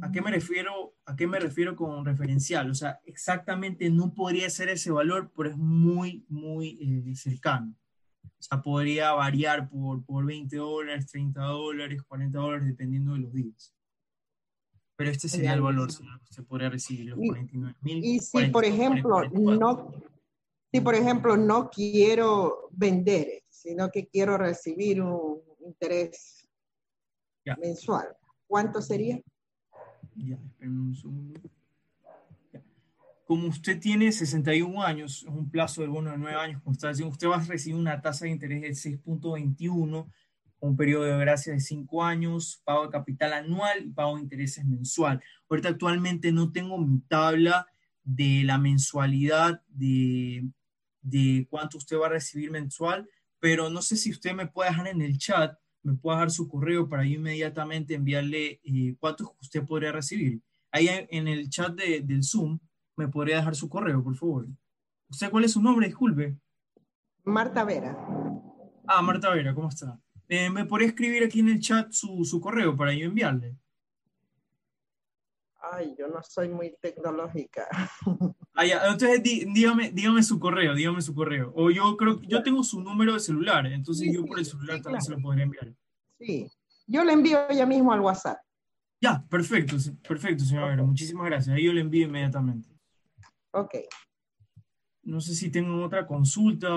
¿A 0.00 0.12
qué 0.12 0.22
me 0.22 0.30
refiero, 0.30 0.94
a 1.04 1.16
qué 1.16 1.26
me 1.26 1.40
refiero 1.40 1.74
con 1.74 2.04
referencial? 2.04 2.70
O 2.70 2.74
sea, 2.74 3.00
exactamente 3.04 3.90
no 3.90 4.14
podría 4.14 4.48
ser 4.48 4.68
ese 4.68 4.92
valor, 4.92 5.32
pero 5.36 5.50
es 5.50 5.56
muy, 5.56 6.24
muy 6.28 6.78
eh, 6.80 7.16
cercano. 7.16 7.74
O 8.24 8.42
sea, 8.42 8.62
podría 8.62 9.10
variar 9.12 9.68
por, 9.68 10.04
por 10.04 10.24
20 10.24 10.56
dólares, 10.56 11.08
30 11.08 11.42
dólares, 11.42 12.00
40 12.02 12.38
dólares, 12.38 12.66
dependiendo 12.66 13.14
de 13.14 13.20
los 13.20 13.32
días. 13.32 13.74
Pero 14.96 15.10
este 15.10 15.28
sería 15.28 15.54
el 15.54 15.62
valor 15.62 15.88
que 15.88 16.04
usted 16.30 16.44
podría 16.44 16.70
recibir, 16.70 17.06
los 17.10 17.18
49 17.18 17.76
mil. 17.80 18.04
Y 18.04 18.18
si, 18.20 18.46
por 18.46 18.64
ejemplo, 18.64 19.22
no, 19.30 19.92
si, 20.70 20.80
por 20.80 20.94
ejemplo, 20.94 21.36
no 21.36 21.70
quiero 21.70 22.68
vender, 22.72 23.42
sino 23.48 23.90
que 23.90 24.06
quiero 24.06 24.36
recibir 24.36 25.02
un 25.02 25.40
interés 25.66 26.46
mensual, 27.58 28.08
¿cuánto 28.46 28.80
sería? 28.80 29.20
Ya, 30.14 30.38
un 30.60 30.94
segundo 30.94 31.40
como 33.32 33.48
usted 33.48 33.80
tiene 33.80 34.12
61 34.12 34.82
años, 34.82 35.22
es 35.22 35.28
un 35.28 35.48
plazo 35.48 35.80
de 35.80 35.88
bono 35.88 36.10
de 36.10 36.18
9 36.18 36.36
años, 36.36 36.62
como 36.62 36.74
está 36.74 36.90
diciendo, 36.90 37.12
usted 37.12 37.28
va 37.28 37.36
a 37.36 37.44
recibir 37.44 37.78
una 37.78 37.98
tasa 38.02 38.26
de 38.26 38.32
interés 38.32 38.60
del 38.60 38.74
6.21, 38.74 40.06
un 40.62 40.76
periodo 40.76 41.04
de 41.04 41.18
gracia 41.18 41.52
de 41.52 41.60
5 41.60 42.04
años, 42.04 42.62
pago 42.64 42.84
de 42.84 42.90
capital 42.90 43.32
anual 43.32 43.84
y 43.84 43.90
pago 43.90 44.16
de 44.16 44.22
intereses 44.22 44.64
mensual. 44.64 45.22
Ahorita 45.48 45.70
actualmente 45.70 46.30
no 46.30 46.52
tengo 46.52 46.78
mi 46.78 47.00
tabla 47.00 47.66
de 48.04 48.42
la 48.44 48.58
mensualidad 48.58 49.62
de, 49.66 50.48
de 51.00 51.46
cuánto 51.50 51.78
usted 51.78 51.98
va 51.98 52.06
a 52.06 52.10
recibir 52.10 52.50
mensual, 52.52 53.08
pero 53.40 53.70
no 53.70 53.82
sé 53.82 53.96
si 53.96 54.12
usted 54.12 54.34
me 54.34 54.46
puede 54.46 54.70
dejar 54.70 54.86
en 54.86 55.02
el 55.02 55.18
chat, 55.18 55.58
me 55.82 55.94
puede 55.94 56.18
dejar 56.18 56.30
su 56.30 56.48
correo 56.48 56.88
para 56.88 57.04
yo 57.04 57.16
inmediatamente 57.16 57.94
enviarle 57.94 58.60
eh, 58.62 58.94
cuánto 59.00 59.34
usted 59.40 59.64
podría 59.64 59.90
recibir. 59.90 60.40
Ahí 60.70 60.88
en 60.88 61.26
el 61.26 61.50
chat 61.50 61.74
de, 61.74 62.02
del 62.02 62.22
Zoom 62.22 62.60
me 62.96 63.08
podría 63.08 63.36
dejar 63.36 63.56
su 63.56 63.68
correo, 63.68 64.02
por 64.02 64.14
favor. 64.16 64.46
¿Usted 65.08 65.28
cuál 65.28 65.44
es 65.44 65.52
su 65.52 65.60
nombre? 65.60 65.88
Disculpe. 65.88 66.36
Marta 67.24 67.64
Vera. 67.64 67.96
Ah, 68.86 69.02
Marta 69.02 69.30
Vera, 69.30 69.54
¿cómo 69.54 69.68
está? 69.68 70.00
Eh, 70.28 70.50
¿Me 70.50 70.64
podría 70.64 70.88
escribir 70.88 71.24
aquí 71.24 71.40
en 71.40 71.48
el 71.48 71.60
chat 71.60 71.92
su, 71.92 72.24
su, 72.24 72.40
correo 72.40 72.76
para 72.76 72.92
yo 72.94 73.06
enviarle? 73.06 73.56
Ay, 75.60 75.94
yo 75.98 76.08
no 76.08 76.22
soy 76.22 76.48
muy 76.48 76.74
tecnológica. 76.80 77.68
Ah, 78.54 78.66
ya. 78.66 78.86
Entonces 78.86 79.22
dígame, 79.22 79.90
dígame 79.92 80.22
su 80.22 80.38
correo, 80.38 80.74
dígame 80.74 81.00
su 81.00 81.14
correo. 81.14 81.54
O 81.56 81.70
yo 81.70 81.96
creo 81.96 82.20
que 82.20 82.26
yo 82.26 82.42
tengo 82.42 82.62
su 82.62 82.82
número 82.82 83.14
de 83.14 83.20
celular, 83.20 83.66
entonces 83.66 84.12
yo 84.12 84.26
por 84.26 84.38
el 84.38 84.44
celular 84.44 84.82
también 84.82 85.00
se 85.00 85.10
lo 85.10 85.18
podría 85.22 85.44
enviar. 85.44 85.74
Sí, 86.18 86.50
yo 86.86 87.02
le 87.02 87.14
envío 87.14 87.48
ya 87.50 87.64
mismo 87.64 87.94
al 87.94 88.00
WhatsApp. 88.00 88.36
Ya, 89.00 89.24
perfecto, 89.28 89.76
perfecto, 90.06 90.44
señora 90.44 90.68
Vera. 90.68 90.82
Muchísimas 90.82 91.24
gracias. 91.24 91.56
Ahí 91.56 91.64
yo 91.64 91.72
le 91.72 91.80
envío 91.80 92.06
inmediatamente. 92.06 92.68
Ok. 93.52 93.76
No 95.04 95.20
sé 95.20 95.34
si 95.34 95.50
tengo 95.50 95.84
otra 95.84 96.06
consulta, 96.06 96.72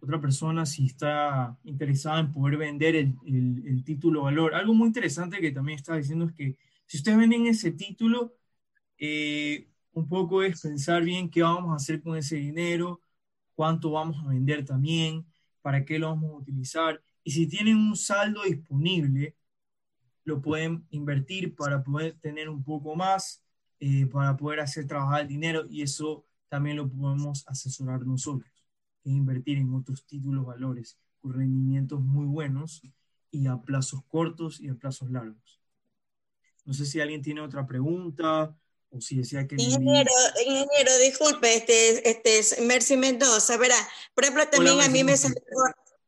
otra 0.00 0.20
persona 0.20 0.66
si 0.66 0.86
está 0.86 1.56
interesada 1.64 2.20
en 2.20 2.32
poder 2.32 2.56
vender 2.56 2.96
el, 2.96 3.14
el, 3.24 3.84
título 3.84 4.22
valor. 4.22 4.54
Algo 4.54 4.74
muy 4.74 4.88
interesante 4.88 5.40
que 5.40 5.52
también 5.52 5.78
está 5.78 5.96
diciendo 5.96 6.26
es 6.26 6.32
que 6.32 6.56
si 6.86 6.96
ustedes 6.96 7.18
venden 7.18 7.46
ese 7.46 7.70
título, 7.70 8.34
eh, 8.98 9.68
un 9.92 10.08
poco 10.08 10.42
es 10.42 10.60
pensar 10.60 11.04
bien 11.04 11.30
qué 11.30 11.42
vamos 11.42 11.72
a 11.72 11.76
hacer 11.76 12.02
con 12.02 12.16
ese 12.16 12.36
dinero, 12.36 13.00
cuánto 13.54 13.92
vamos 13.92 14.24
a 14.24 14.28
vender 14.28 14.64
también, 14.64 15.26
para 15.62 15.84
qué 15.84 15.98
lo 15.98 16.08
vamos 16.08 16.32
a 16.32 16.36
utilizar. 16.36 17.00
Y 17.22 17.30
si 17.30 17.46
tienen 17.46 17.76
un 17.76 17.96
saldo 17.96 18.42
disponible, 18.42 19.36
lo 20.24 20.40
pueden 20.42 20.86
invertir 20.90 21.54
para 21.54 21.82
poder 21.82 22.14
tener 22.20 22.48
un 22.48 22.62
poco 22.62 22.94
más 22.96 23.42
eh, 23.80 24.06
para 24.06 24.36
poder 24.36 24.60
hacer 24.60 24.86
trabajar 24.86 25.22
el 25.22 25.28
dinero 25.28 25.64
y 25.70 25.82
eso 25.82 26.26
también 26.48 26.76
lo 26.76 26.88
podemos 26.88 27.44
asesorar 27.46 28.04
nosotros. 28.06 28.50
que 29.02 29.10
invertir 29.10 29.58
en 29.58 29.74
otros 29.74 30.04
títulos 30.06 30.44
valores 30.44 30.98
con 31.20 31.32
rendimientos 31.32 32.00
muy 32.00 32.26
buenos 32.26 32.82
y 33.30 33.46
a 33.46 33.56
plazos 33.56 34.02
cortos 34.08 34.60
y 34.60 34.68
a 34.68 34.74
plazos 34.74 35.10
largos. 35.10 35.60
No 36.64 36.74
sé 36.74 36.84
si 36.84 37.00
alguien 37.00 37.22
tiene 37.22 37.40
otra 37.40 37.66
pregunta 37.66 38.54
o 38.90 39.00
si 39.00 39.16
decía 39.16 39.46
que... 39.46 39.56
Ingeniero, 39.56 40.10
ingeniero 40.44 40.98
disculpe, 40.98 41.54
este, 41.54 42.08
este 42.08 42.38
es 42.38 42.60
Mercy 42.60 42.96
Mendoza, 42.96 43.56
verá, 43.56 43.76
por 44.14 44.24
ejemplo, 44.24 44.48
también 44.48 44.80
a 44.80 44.88
mí 44.88 45.04
me 45.04 45.16
sale, 45.16 45.40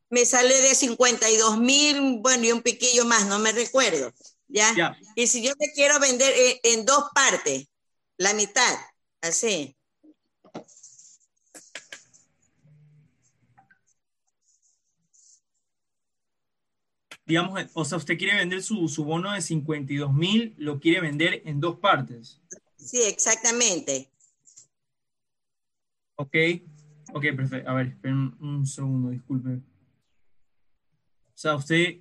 me 0.09 0.25
sale 0.25 0.61
de 0.61 0.75
52 0.75 1.59
mil, 1.59 2.19
bueno, 2.21 2.45
y 2.45 2.53
un 2.53 2.63
piquillo 2.63 3.05
más, 3.05 3.27
no 3.27 3.39
me 3.39 3.53
recuerdo, 3.53 4.13
¿ya? 4.49 4.97
Y 5.15 5.27
si 5.27 5.43
yo 5.43 5.55
te 5.55 5.73
quiero 5.73 5.99
vender 6.01 6.33
en, 6.37 6.79
en 6.79 6.87
dos 6.87 7.05
partes, 7.15 7.69
la 8.17 8.35
mitad, 8.35 8.77
así. 9.23 9.77
Digamos, 17.31 17.59
o 17.75 17.85
sea, 17.85 17.97
usted 17.97 18.19
quiere 18.19 18.37
vender 18.37 18.61
su, 18.63 18.89
su 18.89 19.05
bono 19.05 19.33
de 19.33 19.41
52 19.41 20.13
mil, 20.13 20.55
lo 20.59 20.81
quiere 20.81 21.01
vender 21.01 21.43
en 21.45 21.61
dos 21.61 21.79
partes. 21.79 22.41
Sí, 22.77 23.03
exactamente. 23.03 24.11
Ok, 26.17 26.35
ok, 27.15 27.23
perfecto. 27.37 27.71
A 27.71 27.75
ver, 27.75 27.87
esperen 27.87 28.37
un 28.41 28.67
segundo, 28.67 29.11
disculpe. 29.11 29.51
O 29.51 29.63
sea, 31.35 31.55
usted... 31.55 32.01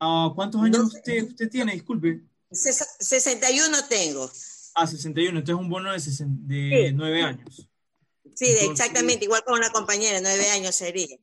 Uh, 0.00 0.32
¿Cuántos 0.34 0.62
años 0.62 0.94
usted, 0.94 1.24
usted 1.24 1.50
tiene? 1.50 1.72
Disculpe. 1.72 2.22
61 2.50 3.88
tengo. 3.88 4.30
Ah, 4.74 4.86
61. 4.86 5.38
Entonces 5.38 5.54
es 5.54 5.60
un 5.60 5.68
bono 5.68 5.90
de, 5.92 6.54
de 6.54 6.92
9 6.92 7.22
años. 7.22 7.68
Sí, 8.34 8.46
exactamente. 8.60 9.24
Igual 9.24 9.42
con 9.44 9.58
una 9.58 9.70
compañera, 9.70 10.20
9 10.20 10.50
años 10.50 10.74
sería. 10.74 11.18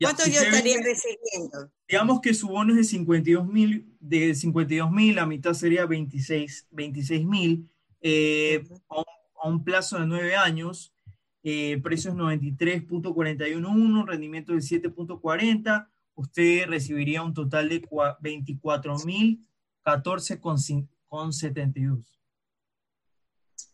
¿Cuánto 0.00 0.24
yo 0.26 0.40
estaría 0.40 0.78
recibiendo? 0.78 1.70
Digamos 1.86 2.20
que 2.20 2.32
su 2.32 2.48
bono 2.48 2.72
es 2.72 2.78
de 2.78 2.84
52 2.84 3.46
mil, 3.46 3.94
de 4.00 4.34
52 4.34 4.90
mil, 4.90 5.16
la 5.16 5.26
mitad 5.26 5.52
sería 5.52 5.84
26 5.86 6.66
mil, 7.24 7.70
eh, 8.00 8.66
a, 8.88 9.48
un 9.48 9.62
plazo 9.62 9.98
de 9.98 10.06
9 10.06 10.36
años, 10.36 10.94
eh, 11.42 11.78
precio 11.82 12.10
es 12.10 12.16
93.411, 12.16 14.06
rendimiento 14.06 14.52
de 14.52 14.60
7.40, 14.60 15.88
usted 16.14 16.66
recibiría 16.66 17.22
un 17.22 17.34
total 17.34 17.68
de 17.68 17.86
24 18.20 18.98
mil 19.00 19.46
14,72. 19.84 22.04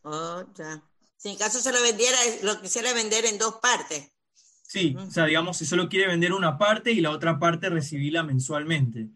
Oh, 0.03 0.45
ya. 0.55 0.83
Si 1.17 1.29
en 1.31 1.37
caso 1.37 1.61
se 1.61 1.73
lo 1.73 1.81
vendiera, 1.83 2.19
lo 2.43 2.61
quisiera 2.61 2.93
vender 2.93 3.25
en 3.27 3.39
dos 3.39 3.55
partes. 3.57 4.11
Sí, 4.67 4.97
o 4.99 5.11
sea, 5.11 5.27
digamos, 5.27 5.57
si 5.57 5.65
solo 5.65 5.89
quiere 5.89 6.09
vender 6.09 6.33
una 6.33 6.59
parte 6.59 6.91
y 6.91 7.01
la 7.01 7.11
otra 7.11 7.39
parte 7.39 7.71
recibirla 7.71 8.25
mensualmente. 8.25 9.09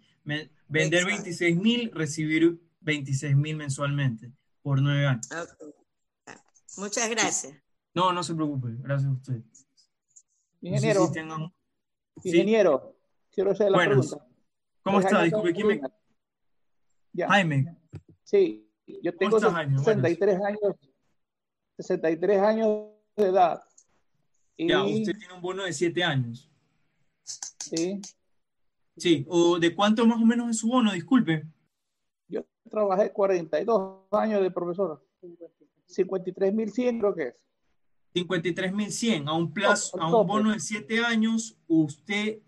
vender 0.68 1.04
26 1.04 1.56
mil, 1.56 1.90
recibir 1.92 2.60
26 2.80 3.36
mil 3.36 3.56
mensualmente 3.56 4.32
por 4.62 4.80
nueve 4.80 5.06
años. 5.06 5.28
Muchas 6.76 7.10
gracias. 7.10 7.54
No, 7.94 8.12
no 8.12 8.22
se 8.22 8.34
preocupe, 8.34 8.68
gracias 8.78 9.10
a 9.10 9.12
usted. 9.12 9.42
Ingeniero, 10.62 11.10
ingeniero, 12.22 12.96
quiero 13.32 13.50
hacer 13.50 13.72
la 13.72 13.78
pregunta. 13.78 14.26
¿Cómo 14.82 15.00
está? 15.00 15.22
Disculpe, 15.22 15.52
¿quién 15.52 15.66
me... 15.66 15.80
Jaime. 17.26 17.76
Sí, 18.22 18.70
yo 19.02 19.16
tengo 19.16 19.40
63 19.40 20.40
años, 20.42 20.76
63 21.78 22.40
años 22.40 22.86
de 23.16 23.26
edad 23.26 23.62
ya, 24.58 24.84
usted 24.84 25.16
tiene 25.18 25.34
un 25.34 25.40
bono 25.40 25.64
de 25.64 25.72
siete 25.72 26.04
años. 26.04 26.50
Sí. 27.58 28.00
Sí, 28.96 29.24
¿o 29.28 29.58
de 29.58 29.74
cuánto 29.74 30.06
más 30.06 30.20
o 30.20 30.26
menos 30.26 30.50
es 30.50 30.58
su 30.58 30.68
bono? 30.68 30.92
Disculpe. 30.92 31.46
Yo 32.28 32.44
trabajé 32.68 33.12
42 33.12 34.00
años 34.10 34.42
de 34.42 34.50
profesor. 34.50 35.02
53.100 35.88 36.98
creo 36.98 37.14
que 37.14 37.28
es. 37.28 37.34
53.100 38.14 39.28
a 39.28 39.32
un 39.32 39.52
plazo, 39.52 40.00
a 40.00 40.14
un 40.14 40.26
bono 40.26 40.52
de 40.52 40.60
siete 40.60 41.04
años, 41.04 41.56
usted 41.68 42.40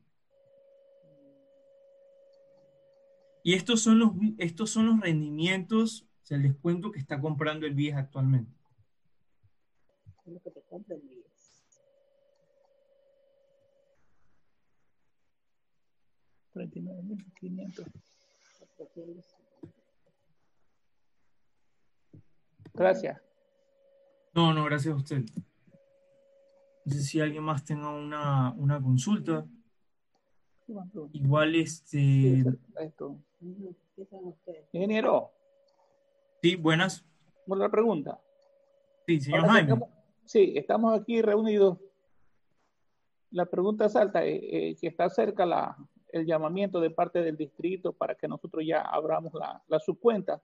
Y 3.43 3.55
estos 3.55 3.81
son 3.81 3.99
los, 3.99 4.13
estos 4.39 4.71
son 4.71 4.87
los 4.87 5.01
rendimientos, 5.01 6.07
o 6.23 6.27
sea, 6.27 6.37
el 6.37 6.43
descuento 6.43 6.91
que 6.91 6.99
está 6.99 7.21
comprando 7.21 7.67
el 7.67 7.75
BIES 7.75 7.97
actualmente. 7.97 8.53
Lo 10.27 10.41
que 10.41 10.51
te 10.51 10.61
compra 10.69 10.97
el 10.97 11.03
BIES. 11.03 11.19
Gracias. 22.79 23.21
No, 24.35 24.55
no, 24.55 24.64
gracias 24.64 24.95
a 24.95 24.97
usted. 24.97 25.25
No 26.85 26.95
sé 26.95 27.03
si 27.03 27.21
alguien 27.21 27.43
más 27.43 27.64
tenga 27.64 27.91
una, 27.91 28.53
una 28.57 28.81
consulta. 28.81 29.45
Igual 31.12 31.57
este. 31.57 32.45
Ingeniero. 34.73 35.33
Sí, 36.41 36.55
buenas. 36.55 37.05
Otra 37.49 37.69
pregunta. 37.69 38.21
Sí, 39.07 39.21
señor 39.21 39.49
Jaime. 39.49 39.81
sí, 40.25 40.53
estamos 40.55 40.99
aquí 40.99 41.21
reunidos. 41.21 41.79
La 43.31 43.47
pregunta 43.47 43.88
salta, 43.88 44.25
eh, 44.25 44.71
eh, 44.71 44.77
que 44.81 44.87
está 44.87 45.11
cerca 45.11 45.45
la, 45.45 45.77
el 46.12 46.27
llamamiento 46.27 46.81
de 46.81 46.91
parte 46.91 47.23
del 47.23 47.37
distrito 47.37 47.93
para 47.93 48.14
que 48.14 48.29
nosotros 48.29 48.64
ya 48.64 48.83
abramos 48.83 49.35
la, 49.35 49.62
la 49.67 49.81
subcuenta 49.81 50.41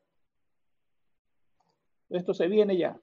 esto 2.10 2.34
se 2.34 2.48
viene 2.48 2.76
ya. 2.76 3.00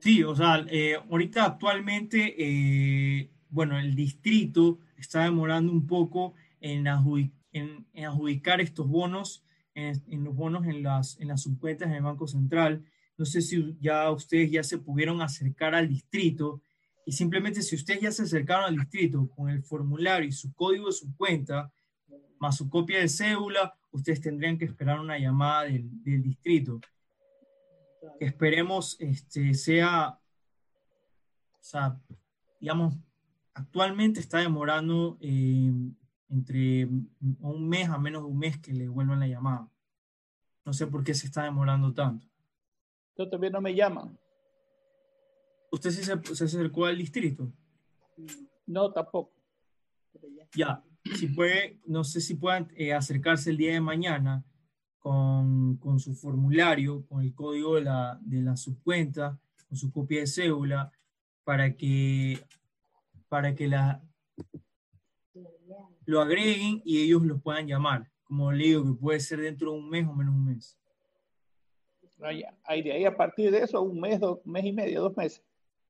Sí, 0.00 0.22
o 0.22 0.34
sea, 0.34 0.64
eh, 0.68 0.96
ahorita 1.10 1.44
actualmente, 1.44 2.34
eh, 2.38 3.30
bueno, 3.48 3.78
el 3.78 3.94
distrito 3.94 4.78
está 4.96 5.24
demorando 5.24 5.72
un 5.72 5.86
poco 5.86 6.34
en, 6.60 6.86
adjudicar 6.86 8.60
estos 8.60 8.86
bonos, 8.86 9.44
en, 9.74 10.24
los 10.24 10.34
bonos 10.34 10.66
en 10.66 10.82
las, 10.82 11.18
en 11.20 11.28
las 11.28 11.42
subcuentas 11.42 11.90
del 11.90 12.02
Banco 12.02 12.26
Central. 12.26 12.84
No 13.18 13.24
sé 13.24 13.40
si 13.40 13.76
ya 13.80 14.10
ustedes 14.10 14.50
ya 14.50 14.62
se 14.62 14.78
pudieron 14.78 15.22
acercar 15.22 15.74
al 15.74 15.88
distrito 15.88 16.62
y 17.04 17.12
simplemente 17.12 17.62
si 17.62 17.76
ustedes 17.76 18.00
ya 18.00 18.12
se 18.12 18.22
acercaron 18.22 18.64
al 18.66 18.76
distrito 18.76 19.28
con 19.28 19.48
el 19.48 19.62
formulario 19.62 20.28
y 20.28 20.32
su 20.32 20.52
código 20.54 20.86
de 20.86 20.92
su 20.92 21.14
cuenta, 21.16 21.72
más 22.38 22.56
su 22.56 22.68
copia 22.68 22.98
de 22.98 23.08
cédula, 23.08 23.74
ustedes 23.90 24.20
tendrían 24.20 24.58
que 24.58 24.64
esperar 24.66 25.00
una 25.00 25.18
llamada 25.18 25.64
del 25.64 26.22
distrito. 26.22 26.80
Que 28.18 28.26
esperemos 28.26 28.96
este, 29.00 29.54
sea, 29.54 30.18
o 31.60 31.62
sea, 31.62 32.00
digamos, 32.60 32.94
actualmente 33.54 34.20
está 34.20 34.38
demorando 34.38 35.18
eh, 35.20 35.72
entre 36.28 36.86
un 37.40 37.68
mes 37.68 37.88
a 37.88 37.98
menos 37.98 38.22
de 38.22 38.28
un 38.28 38.38
mes 38.38 38.58
que 38.58 38.72
le 38.72 38.88
vuelvan 38.88 39.20
la 39.20 39.28
llamada. 39.28 39.68
No 40.64 40.72
sé 40.72 40.86
por 40.86 41.04
qué 41.04 41.14
se 41.14 41.26
está 41.26 41.44
demorando 41.44 41.92
tanto. 41.94 42.26
Yo 43.16 43.28
también 43.28 43.52
no 43.52 43.60
me 43.60 43.74
llaman. 43.74 44.18
¿Usted 45.70 45.90
se, 45.90 46.34
se 46.34 46.44
acercó 46.44 46.86
al 46.86 46.98
distrito? 46.98 47.52
No, 48.66 48.92
tampoco. 48.92 49.32
Ya, 50.54 50.82
si 51.14 51.28
puede, 51.28 51.78
no 51.86 52.04
sé 52.04 52.20
si 52.20 52.34
puedan 52.34 52.72
eh, 52.76 52.92
acercarse 52.92 53.50
el 53.50 53.56
día 53.56 53.72
de 53.72 53.80
mañana 53.80 54.44
con, 55.06 55.76
con, 55.76 56.00
su 56.00 56.16
formulario, 56.16 57.06
con 57.06 57.22
el 57.22 57.32
código 57.32 57.76
de 57.76 57.82
la, 57.82 58.18
de 58.22 58.42
la 58.42 58.56
subcuenta, 58.56 59.38
con 59.68 59.78
su 59.78 59.92
copia 59.92 60.18
de 60.18 60.26
cédula, 60.26 60.90
para 61.44 61.76
que, 61.76 62.40
para 63.28 63.54
que 63.54 63.68
la, 63.68 64.02
lo 66.06 66.20
agreguen 66.20 66.82
y 66.84 67.04
ellos 67.04 67.22
lo 67.22 67.38
puedan 67.38 67.68
llamar. 67.68 68.10
Como 68.24 68.50
le 68.50 68.64
digo, 68.64 68.84
que 68.84 69.00
puede 69.00 69.20
ser 69.20 69.42
dentro 69.42 69.70
de 69.70 69.78
un 69.78 69.88
mes 69.88 70.08
o 70.08 70.12
menos 70.12 70.34
un 70.34 70.44
mes. 70.44 70.76
Hay 72.64 72.82
de 72.82 72.90
ahí 72.90 73.04
a 73.04 73.16
partir 73.16 73.52
de 73.52 73.58
eso, 73.58 73.80
un 73.82 74.00
mes, 74.00 74.18
dos 74.18 74.44
mes 74.44 74.64
y 74.64 74.72
medio, 74.72 75.02
dos 75.02 75.16
meses. 75.16 75.40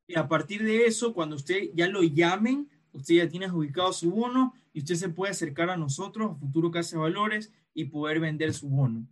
Y 0.06 0.18
a 0.18 0.28
partir 0.28 0.62
de 0.62 0.84
eso, 0.84 1.14
cuando 1.14 1.36
usted 1.36 1.70
ya 1.72 1.88
lo 1.88 2.02
llamen, 2.02 2.68
usted 2.92 3.14
ya 3.14 3.28
tiene 3.30 3.50
ubicado 3.50 3.94
su 3.94 4.10
bono 4.10 4.52
y 4.74 4.80
usted 4.80 4.96
se 4.96 5.08
puede 5.08 5.30
acercar 5.30 5.70
a 5.70 5.78
nosotros, 5.78 6.32
a 6.32 6.34
Futuro 6.34 6.70
Casa 6.70 6.98
Valores, 6.98 7.50
y 7.76 7.84
poder 7.84 8.18
vender 8.18 8.52
su 8.54 8.68
bono. 8.70 9.06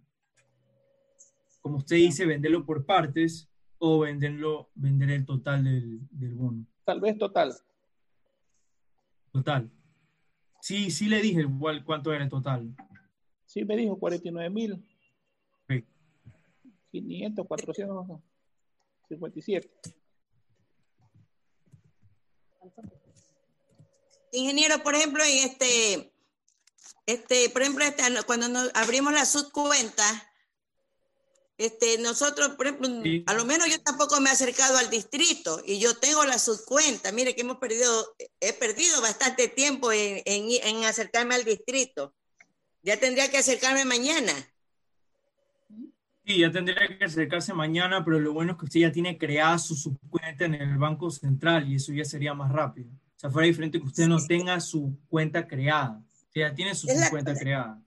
Como 1.61 1.77
usted 1.77 1.96
dice, 1.96 2.24
venderlo 2.24 2.64
por 2.64 2.87
partes 2.87 3.50
o 3.79 3.98
venderlo, 4.00 4.70
vender 4.74 5.11
el 5.11 5.27
total 5.27 5.64
del, 5.64 6.00
del 6.11 6.35
bono. 6.35 6.64
Tal 6.85 6.98
vez 6.98 7.18
total. 7.18 7.55
Total. 9.33 9.70
Sí, 10.62 10.90
sí 10.90 11.09
le 11.09 11.20
dije 11.20 11.42
igual 11.42 11.85
cuánto 11.85 12.11
era 12.11 12.24
el 12.24 12.31
total. 12.31 12.74
Sí, 13.44 13.66
me 13.66 13.77
dijo 13.77 13.98
49 13.98 14.48
mil. 14.48 14.83
500, 16.90 17.46
457. 17.46 19.70
Ingeniero, 24.33 24.83
por 24.83 24.94
ejemplo, 24.94 25.22
en 25.22 25.50
este, 25.50 26.13
este, 27.06 27.50
por 27.50 27.62
ejemplo, 27.62 27.84
este, 27.84 28.02
cuando 28.26 28.48
nos 28.48 28.70
abrimos 28.74 29.12
la 29.12 29.24
subcuenta, 29.26 30.04
este, 31.56 31.98
nosotros, 31.98 32.56
por 32.56 32.66
ejemplo, 32.66 32.88
a 33.26 33.34
lo 33.34 33.44
menos 33.44 33.68
yo 33.70 33.80
tampoco 33.80 34.20
me 34.20 34.28
he 34.30 34.32
acercado 34.32 34.76
al 34.76 34.90
distrito 34.90 35.62
y 35.64 35.78
yo 35.78 35.96
tengo 35.96 36.24
la 36.24 36.38
subcuenta. 36.38 37.12
Mire 37.12 37.34
que 37.34 37.42
hemos 37.42 37.58
perdido, 37.58 38.16
he 38.40 38.52
perdido 38.52 39.00
bastante 39.00 39.48
tiempo 39.48 39.92
en, 39.92 40.22
en, 40.24 40.48
en 40.62 40.84
acercarme 40.84 41.34
al 41.36 41.44
distrito. 41.44 42.14
Ya 42.82 42.98
tendría 42.98 43.30
que 43.30 43.38
acercarme 43.38 43.84
mañana. 43.84 44.32
Sí, 46.26 46.38
ya 46.38 46.50
tendría 46.50 46.88
que 46.98 47.04
acercarse 47.04 47.52
mañana, 47.52 48.04
pero 48.04 48.18
lo 48.18 48.32
bueno 48.32 48.52
es 48.52 48.58
que 48.58 48.64
usted 48.64 48.80
ya 48.80 48.92
tiene 48.92 49.18
creada 49.18 49.58
su 49.58 49.76
subcuenta 49.76 50.46
en 50.46 50.54
el 50.54 50.78
Banco 50.78 51.10
Central 51.10 51.70
y 51.70 51.76
eso 51.76 51.92
ya 51.92 52.04
sería 52.04 52.34
más 52.34 52.50
rápido. 52.50 52.88
O 52.90 53.18
sea, 53.18 53.30
fuera 53.30 53.46
diferente 53.46 53.78
que 53.78 53.86
usted 53.86 54.08
no 54.08 54.18
tenga 54.26 54.58
su 54.58 54.98
cuenta 55.08 55.46
creada. 55.46 56.02
Ya 56.35 56.55
tiene 56.55 56.75
su 56.75 56.88
subcuenta 56.88 57.35
creada. 57.35 57.83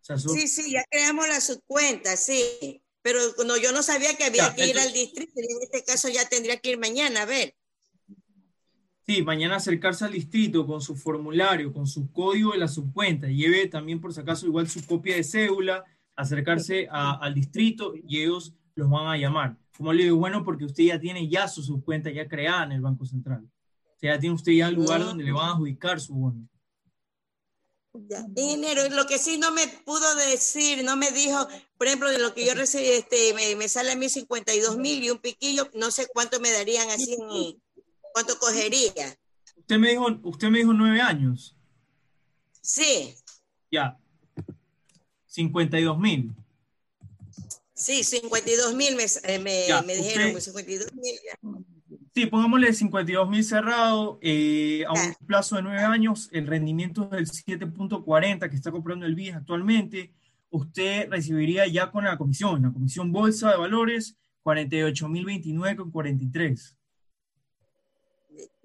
Sí, 0.00 0.48
sí, 0.48 0.72
ya 0.72 0.82
creamos 0.90 1.28
la 1.28 1.40
subcuenta, 1.40 2.16
sí. 2.16 2.82
Pero 3.02 3.18
no, 3.46 3.56
yo 3.56 3.72
no 3.72 3.82
sabía 3.82 4.16
que 4.16 4.24
había 4.24 4.54
que 4.54 4.66
ir 4.66 4.78
al 4.78 4.92
distrito 4.92 5.32
y 5.36 5.52
en 5.52 5.62
este 5.62 5.84
caso 5.84 6.08
ya 6.08 6.28
tendría 6.28 6.58
que 6.58 6.70
ir 6.70 6.78
mañana, 6.78 7.22
a 7.22 7.26
ver. 7.26 7.54
Sí, 9.06 9.22
mañana 9.22 9.56
acercarse 9.56 10.04
al 10.04 10.12
distrito 10.12 10.66
con 10.66 10.80
su 10.80 10.94
formulario, 10.94 11.72
con 11.72 11.86
su 11.86 12.12
código 12.12 12.52
de 12.52 12.58
la 12.58 12.68
subcuenta. 12.68 13.26
Lleve 13.26 13.66
también, 13.66 14.00
por 14.00 14.12
si 14.12 14.20
acaso, 14.20 14.46
igual 14.46 14.68
su 14.68 14.84
copia 14.86 15.16
de 15.16 15.24
cédula 15.24 15.84
acercarse 16.14 16.86
al 16.90 17.34
distrito 17.34 17.94
y 17.96 18.20
ellos 18.20 18.54
los 18.74 18.90
van 18.90 19.06
a 19.06 19.16
llamar. 19.16 19.56
Como 19.76 19.92
le 19.92 20.04
digo, 20.04 20.16
bueno, 20.16 20.44
porque 20.44 20.64
usted 20.64 20.84
ya 20.84 21.00
tiene 21.00 21.28
ya 21.28 21.48
su 21.48 21.62
subcuenta 21.62 22.10
ya 22.10 22.28
creada 22.28 22.64
en 22.64 22.72
el 22.72 22.80
Banco 22.82 23.06
Central. 23.06 23.44
O 23.44 23.98
sea, 23.98 24.14
ya 24.14 24.20
tiene 24.20 24.34
usted 24.34 24.52
ya 24.52 24.68
el 24.68 24.74
lugar 24.74 25.00
donde 25.00 25.24
le 25.24 25.32
van 25.32 25.48
a 25.48 25.52
adjudicar 25.52 26.00
su 26.00 26.14
bono. 26.14 26.46
Ya. 27.92 28.24
Ingeniero, 28.36 28.88
lo 28.90 29.06
que 29.06 29.18
sí 29.18 29.38
no 29.38 29.50
me 29.50 29.66
pudo 29.66 30.14
decir, 30.14 30.84
no 30.84 30.96
me 30.96 31.10
dijo, 31.10 31.48
por 31.76 31.88
ejemplo, 31.88 32.08
de 32.08 32.18
lo 32.18 32.34
que 32.34 32.46
yo 32.46 32.54
recibí, 32.54 32.86
este, 32.86 33.34
me, 33.56 33.68
sale 33.68 33.92
a 33.92 33.96
mí 33.96 34.08
52 34.08 34.78
mil 34.78 35.02
y 35.02 35.10
un 35.10 35.18
piquillo, 35.18 35.68
no 35.74 35.90
sé 35.90 36.06
cuánto 36.12 36.38
me 36.38 36.52
darían 36.52 36.88
así, 36.90 37.16
cuánto 38.12 38.38
cogería. 38.38 39.18
Usted 39.56 39.78
me 39.78 39.90
dijo, 39.90 40.06
usted 40.22 40.48
me 40.48 40.58
dijo 40.58 40.72
nueve 40.72 41.00
años. 41.00 41.56
Sí. 42.60 43.14
Ya, 43.70 43.98
52 45.26 45.98
mil. 45.98 46.32
Sí, 47.74 48.04
52 48.04 48.74
mil 48.74 48.94
me, 48.94 49.04
eh, 49.04 49.38
me, 49.38 49.94
dijeron, 49.96 50.40
52 50.40 50.90
pues, 50.92 50.94
mil. 50.94 51.18
Sí, 52.12 52.26
pongámosle 52.26 52.72
52 52.72 53.28
mil 53.28 53.44
cerrado 53.44 54.18
eh, 54.20 54.84
a 54.88 54.92
un 54.92 55.14
plazo 55.26 55.56
de 55.56 55.62
nueve 55.62 55.82
años, 55.84 56.28
el 56.32 56.48
rendimiento 56.48 57.04
es 57.12 57.44
del 57.46 57.60
7.40 57.60 58.50
que 58.50 58.56
está 58.56 58.72
comprando 58.72 59.06
el 59.06 59.14
BIS 59.14 59.36
actualmente. 59.36 60.12
Usted 60.50 61.08
recibiría 61.08 61.68
ya 61.68 61.92
con 61.92 62.04
la 62.04 62.18
comisión, 62.18 62.62
la 62.62 62.72
comisión 62.72 63.12
bolsa 63.12 63.52
de 63.52 63.58
valores, 63.58 64.16
48 64.42 65.08
mil 65.08 65.24
29 65.24 65.76
con 65.76 65.90
43. 65.92 66.76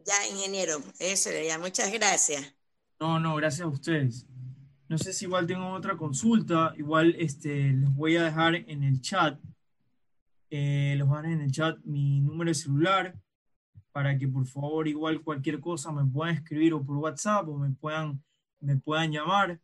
Ya, 0.05 0.27
ingeniero, 0.31 0.81
eso 0.99 1.29
ya, 1.47 1.59
muchas 1.59 1.91
gracias. 1.91 2.55
No, 2.99 3.19
no, 3.19 3.35
gracias 3.35 3.61
a 3.61 3.67
ustedes. 3.67 4.25
No 4.87 4.97
sé 4.97 5.13
si 5.13 5.25
igual 5.25 5.45
tengo 5.45 5.71
otra 5.71 5.97
consulta. 5.97 6.73
Igual 6.77 7.15
este, 7.19 7.73
les 7.73 7.93
voy 7.93 8.17
a 8.17 8.23
dejar 8.23 8.55
en 8.55 8.83
el 8.83 9.01
chat. 9.01 9.39
Eh, 10.49 10.93
a 10.99 11.03
dejar 11.03 11.25
en 11.25 11.41
el 11.41 11.51
chat 11.51 11.77
mi 11.83 12.21
número 12.21 12.49
de 12.49 12.55
celular 12.55 13.15
para 13.95 14.17
que 14.17 14.27
por 14.27 14.45
favor 14.45 14.89
igual 14.89 15.23
cualquier 15.23 15.61
cosa 15.61 15.89
me 15.89 16.03
puedan 16.03 16.35
escribir 16.35 16.73
o 16.73 16.83
por 16.83 16.97
WhatsApp 16.97 17.47
o 17.47 17.57
me 17.57 17.71
puedan, 17.71 18.21
me 18.59 18.75
puedan 18.75 19.09
llamar. 19.09 19.57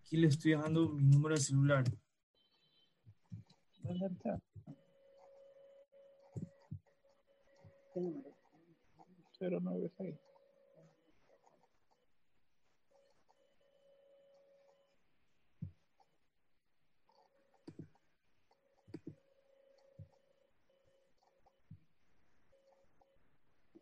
Aquí 0.00 0.16
les 0.16 0.32
estoy 0.34 0.50
dejando 0.50 0.88
mi 0.88 1.04
número 1.04 1.36
de 1.36 1.40
celular. 1.40 1.84
096. 9.38 10.33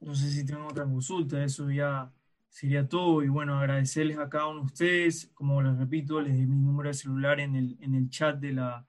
No 0.03 0.15
sé 0.15 0.31
si 0.31 0.45
tengo 0.45 0.67
otra 0.67 0.85
consulta, 0.85 1.43
eso 1.45 1.71
ya 1.71 2.13
sería 2.49 2.89
todo. 2.89 3.23
Y 3.23 3.29
bueno, 3.29 3.59
agradecerles 3.59 4.19
a 4.19 4.29
cada 4.29 4.49
uno 4.49 4.61
de 4.61 4.67
ustedes. 4.67 5.31
Como 5.35 5.63
les 5.63 5.77
repito, 5.79 6.21
les 6.21 6.35
di 6.35 6.47
mi 6.47 6.57
número 6.57 6.89
de 6.89 6.95
celular 6.95 7.41
en 7.41 7.55
el, 7.55 7.77
en 7.81 7.95
el 7.95 8.11
chat 8.11 8.39
de 8.39 8.53
la, 8.53 8.87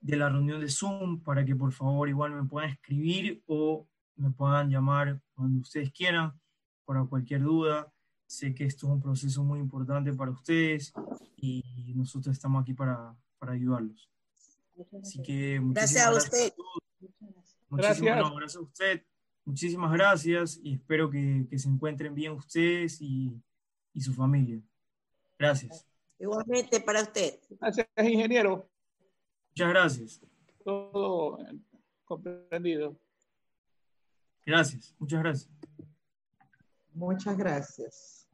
de 0.00 0.16
la 0.16 0.28
reunión 0.28 0.60
de 0.60 0.68
Zoom 0.68 1.20
para 1.22 1.44
que 1.44 1.56
por 1.56 1.72
favor 1.72 2.08
igual 2.08 2.32
me 2.32 2.44
puedan 2.44 2.70
escribir 2.70 3.42
o 3.46 3.88
me 4.16 4.30
puedan 4.30 4.70
llamar 4.70 5.20
cuando 5.34 5.60
ustedes 5.60 5.90
quieran 5.92 6.32
para 6.84 7.04
cualquier 7.04 7.42
duda. 7.42 7.92
Sé 8.26 8.54
que 8.54 8.64
esto 8.64 8.86
es 8.86 8.92
un 8.92 9.02
proceso 9.02 9.42
muy 9.42 9.58
importante 9.58 10.12
para 10.12 10.30
ustedes 10.30 10.92
y 11.36 11.92
nosotros 11.94 12.34
estamos 12.34 12.62
aquí 12.62 12.72
para, 12.72 13.14
para 13.38 13.52
ayudarlos. 13.52 14.08
Así 15.00 15.20
que 15.22 15.60
gracias 15.62 16.06
a 16.06 16.14
usted. 16.14 16.52
Gracias. 17.70 18.00
gracias 18.00 18.56
a 18.56 18.60
usted. 18.60 19.02
Muchísimas 19.44 19.92
gracias 19.92 20.58
y 20.62 20.74
espero 20.74 21.10
que, 21.10 21.46
se 21.56 21.68
encuentren 21.68 22.14
bien 22.14 22.32
ustedes 22.32 23.00
y, 23.00 23.40
su 24.00 24.12
familia. 24.12 24.60
Gracias. 25.38 25.86
Igualmente 26.18 26.80
para 26.80 27.02
usted. 27.02 27.38
Gracias, 27.60 27.86
ingeniero. 27.98 28.68
Muchas 29.50 29.68
gracias. 29.68 30.20
Todo 30.64 31.38
comprendido. 32.04 32.98
Gracias, 34.46 34.94
muchas 34.98 35.20
gracias. 35.22 35.50
Muchas 36.92 37.36
gracias. 37.36 38.28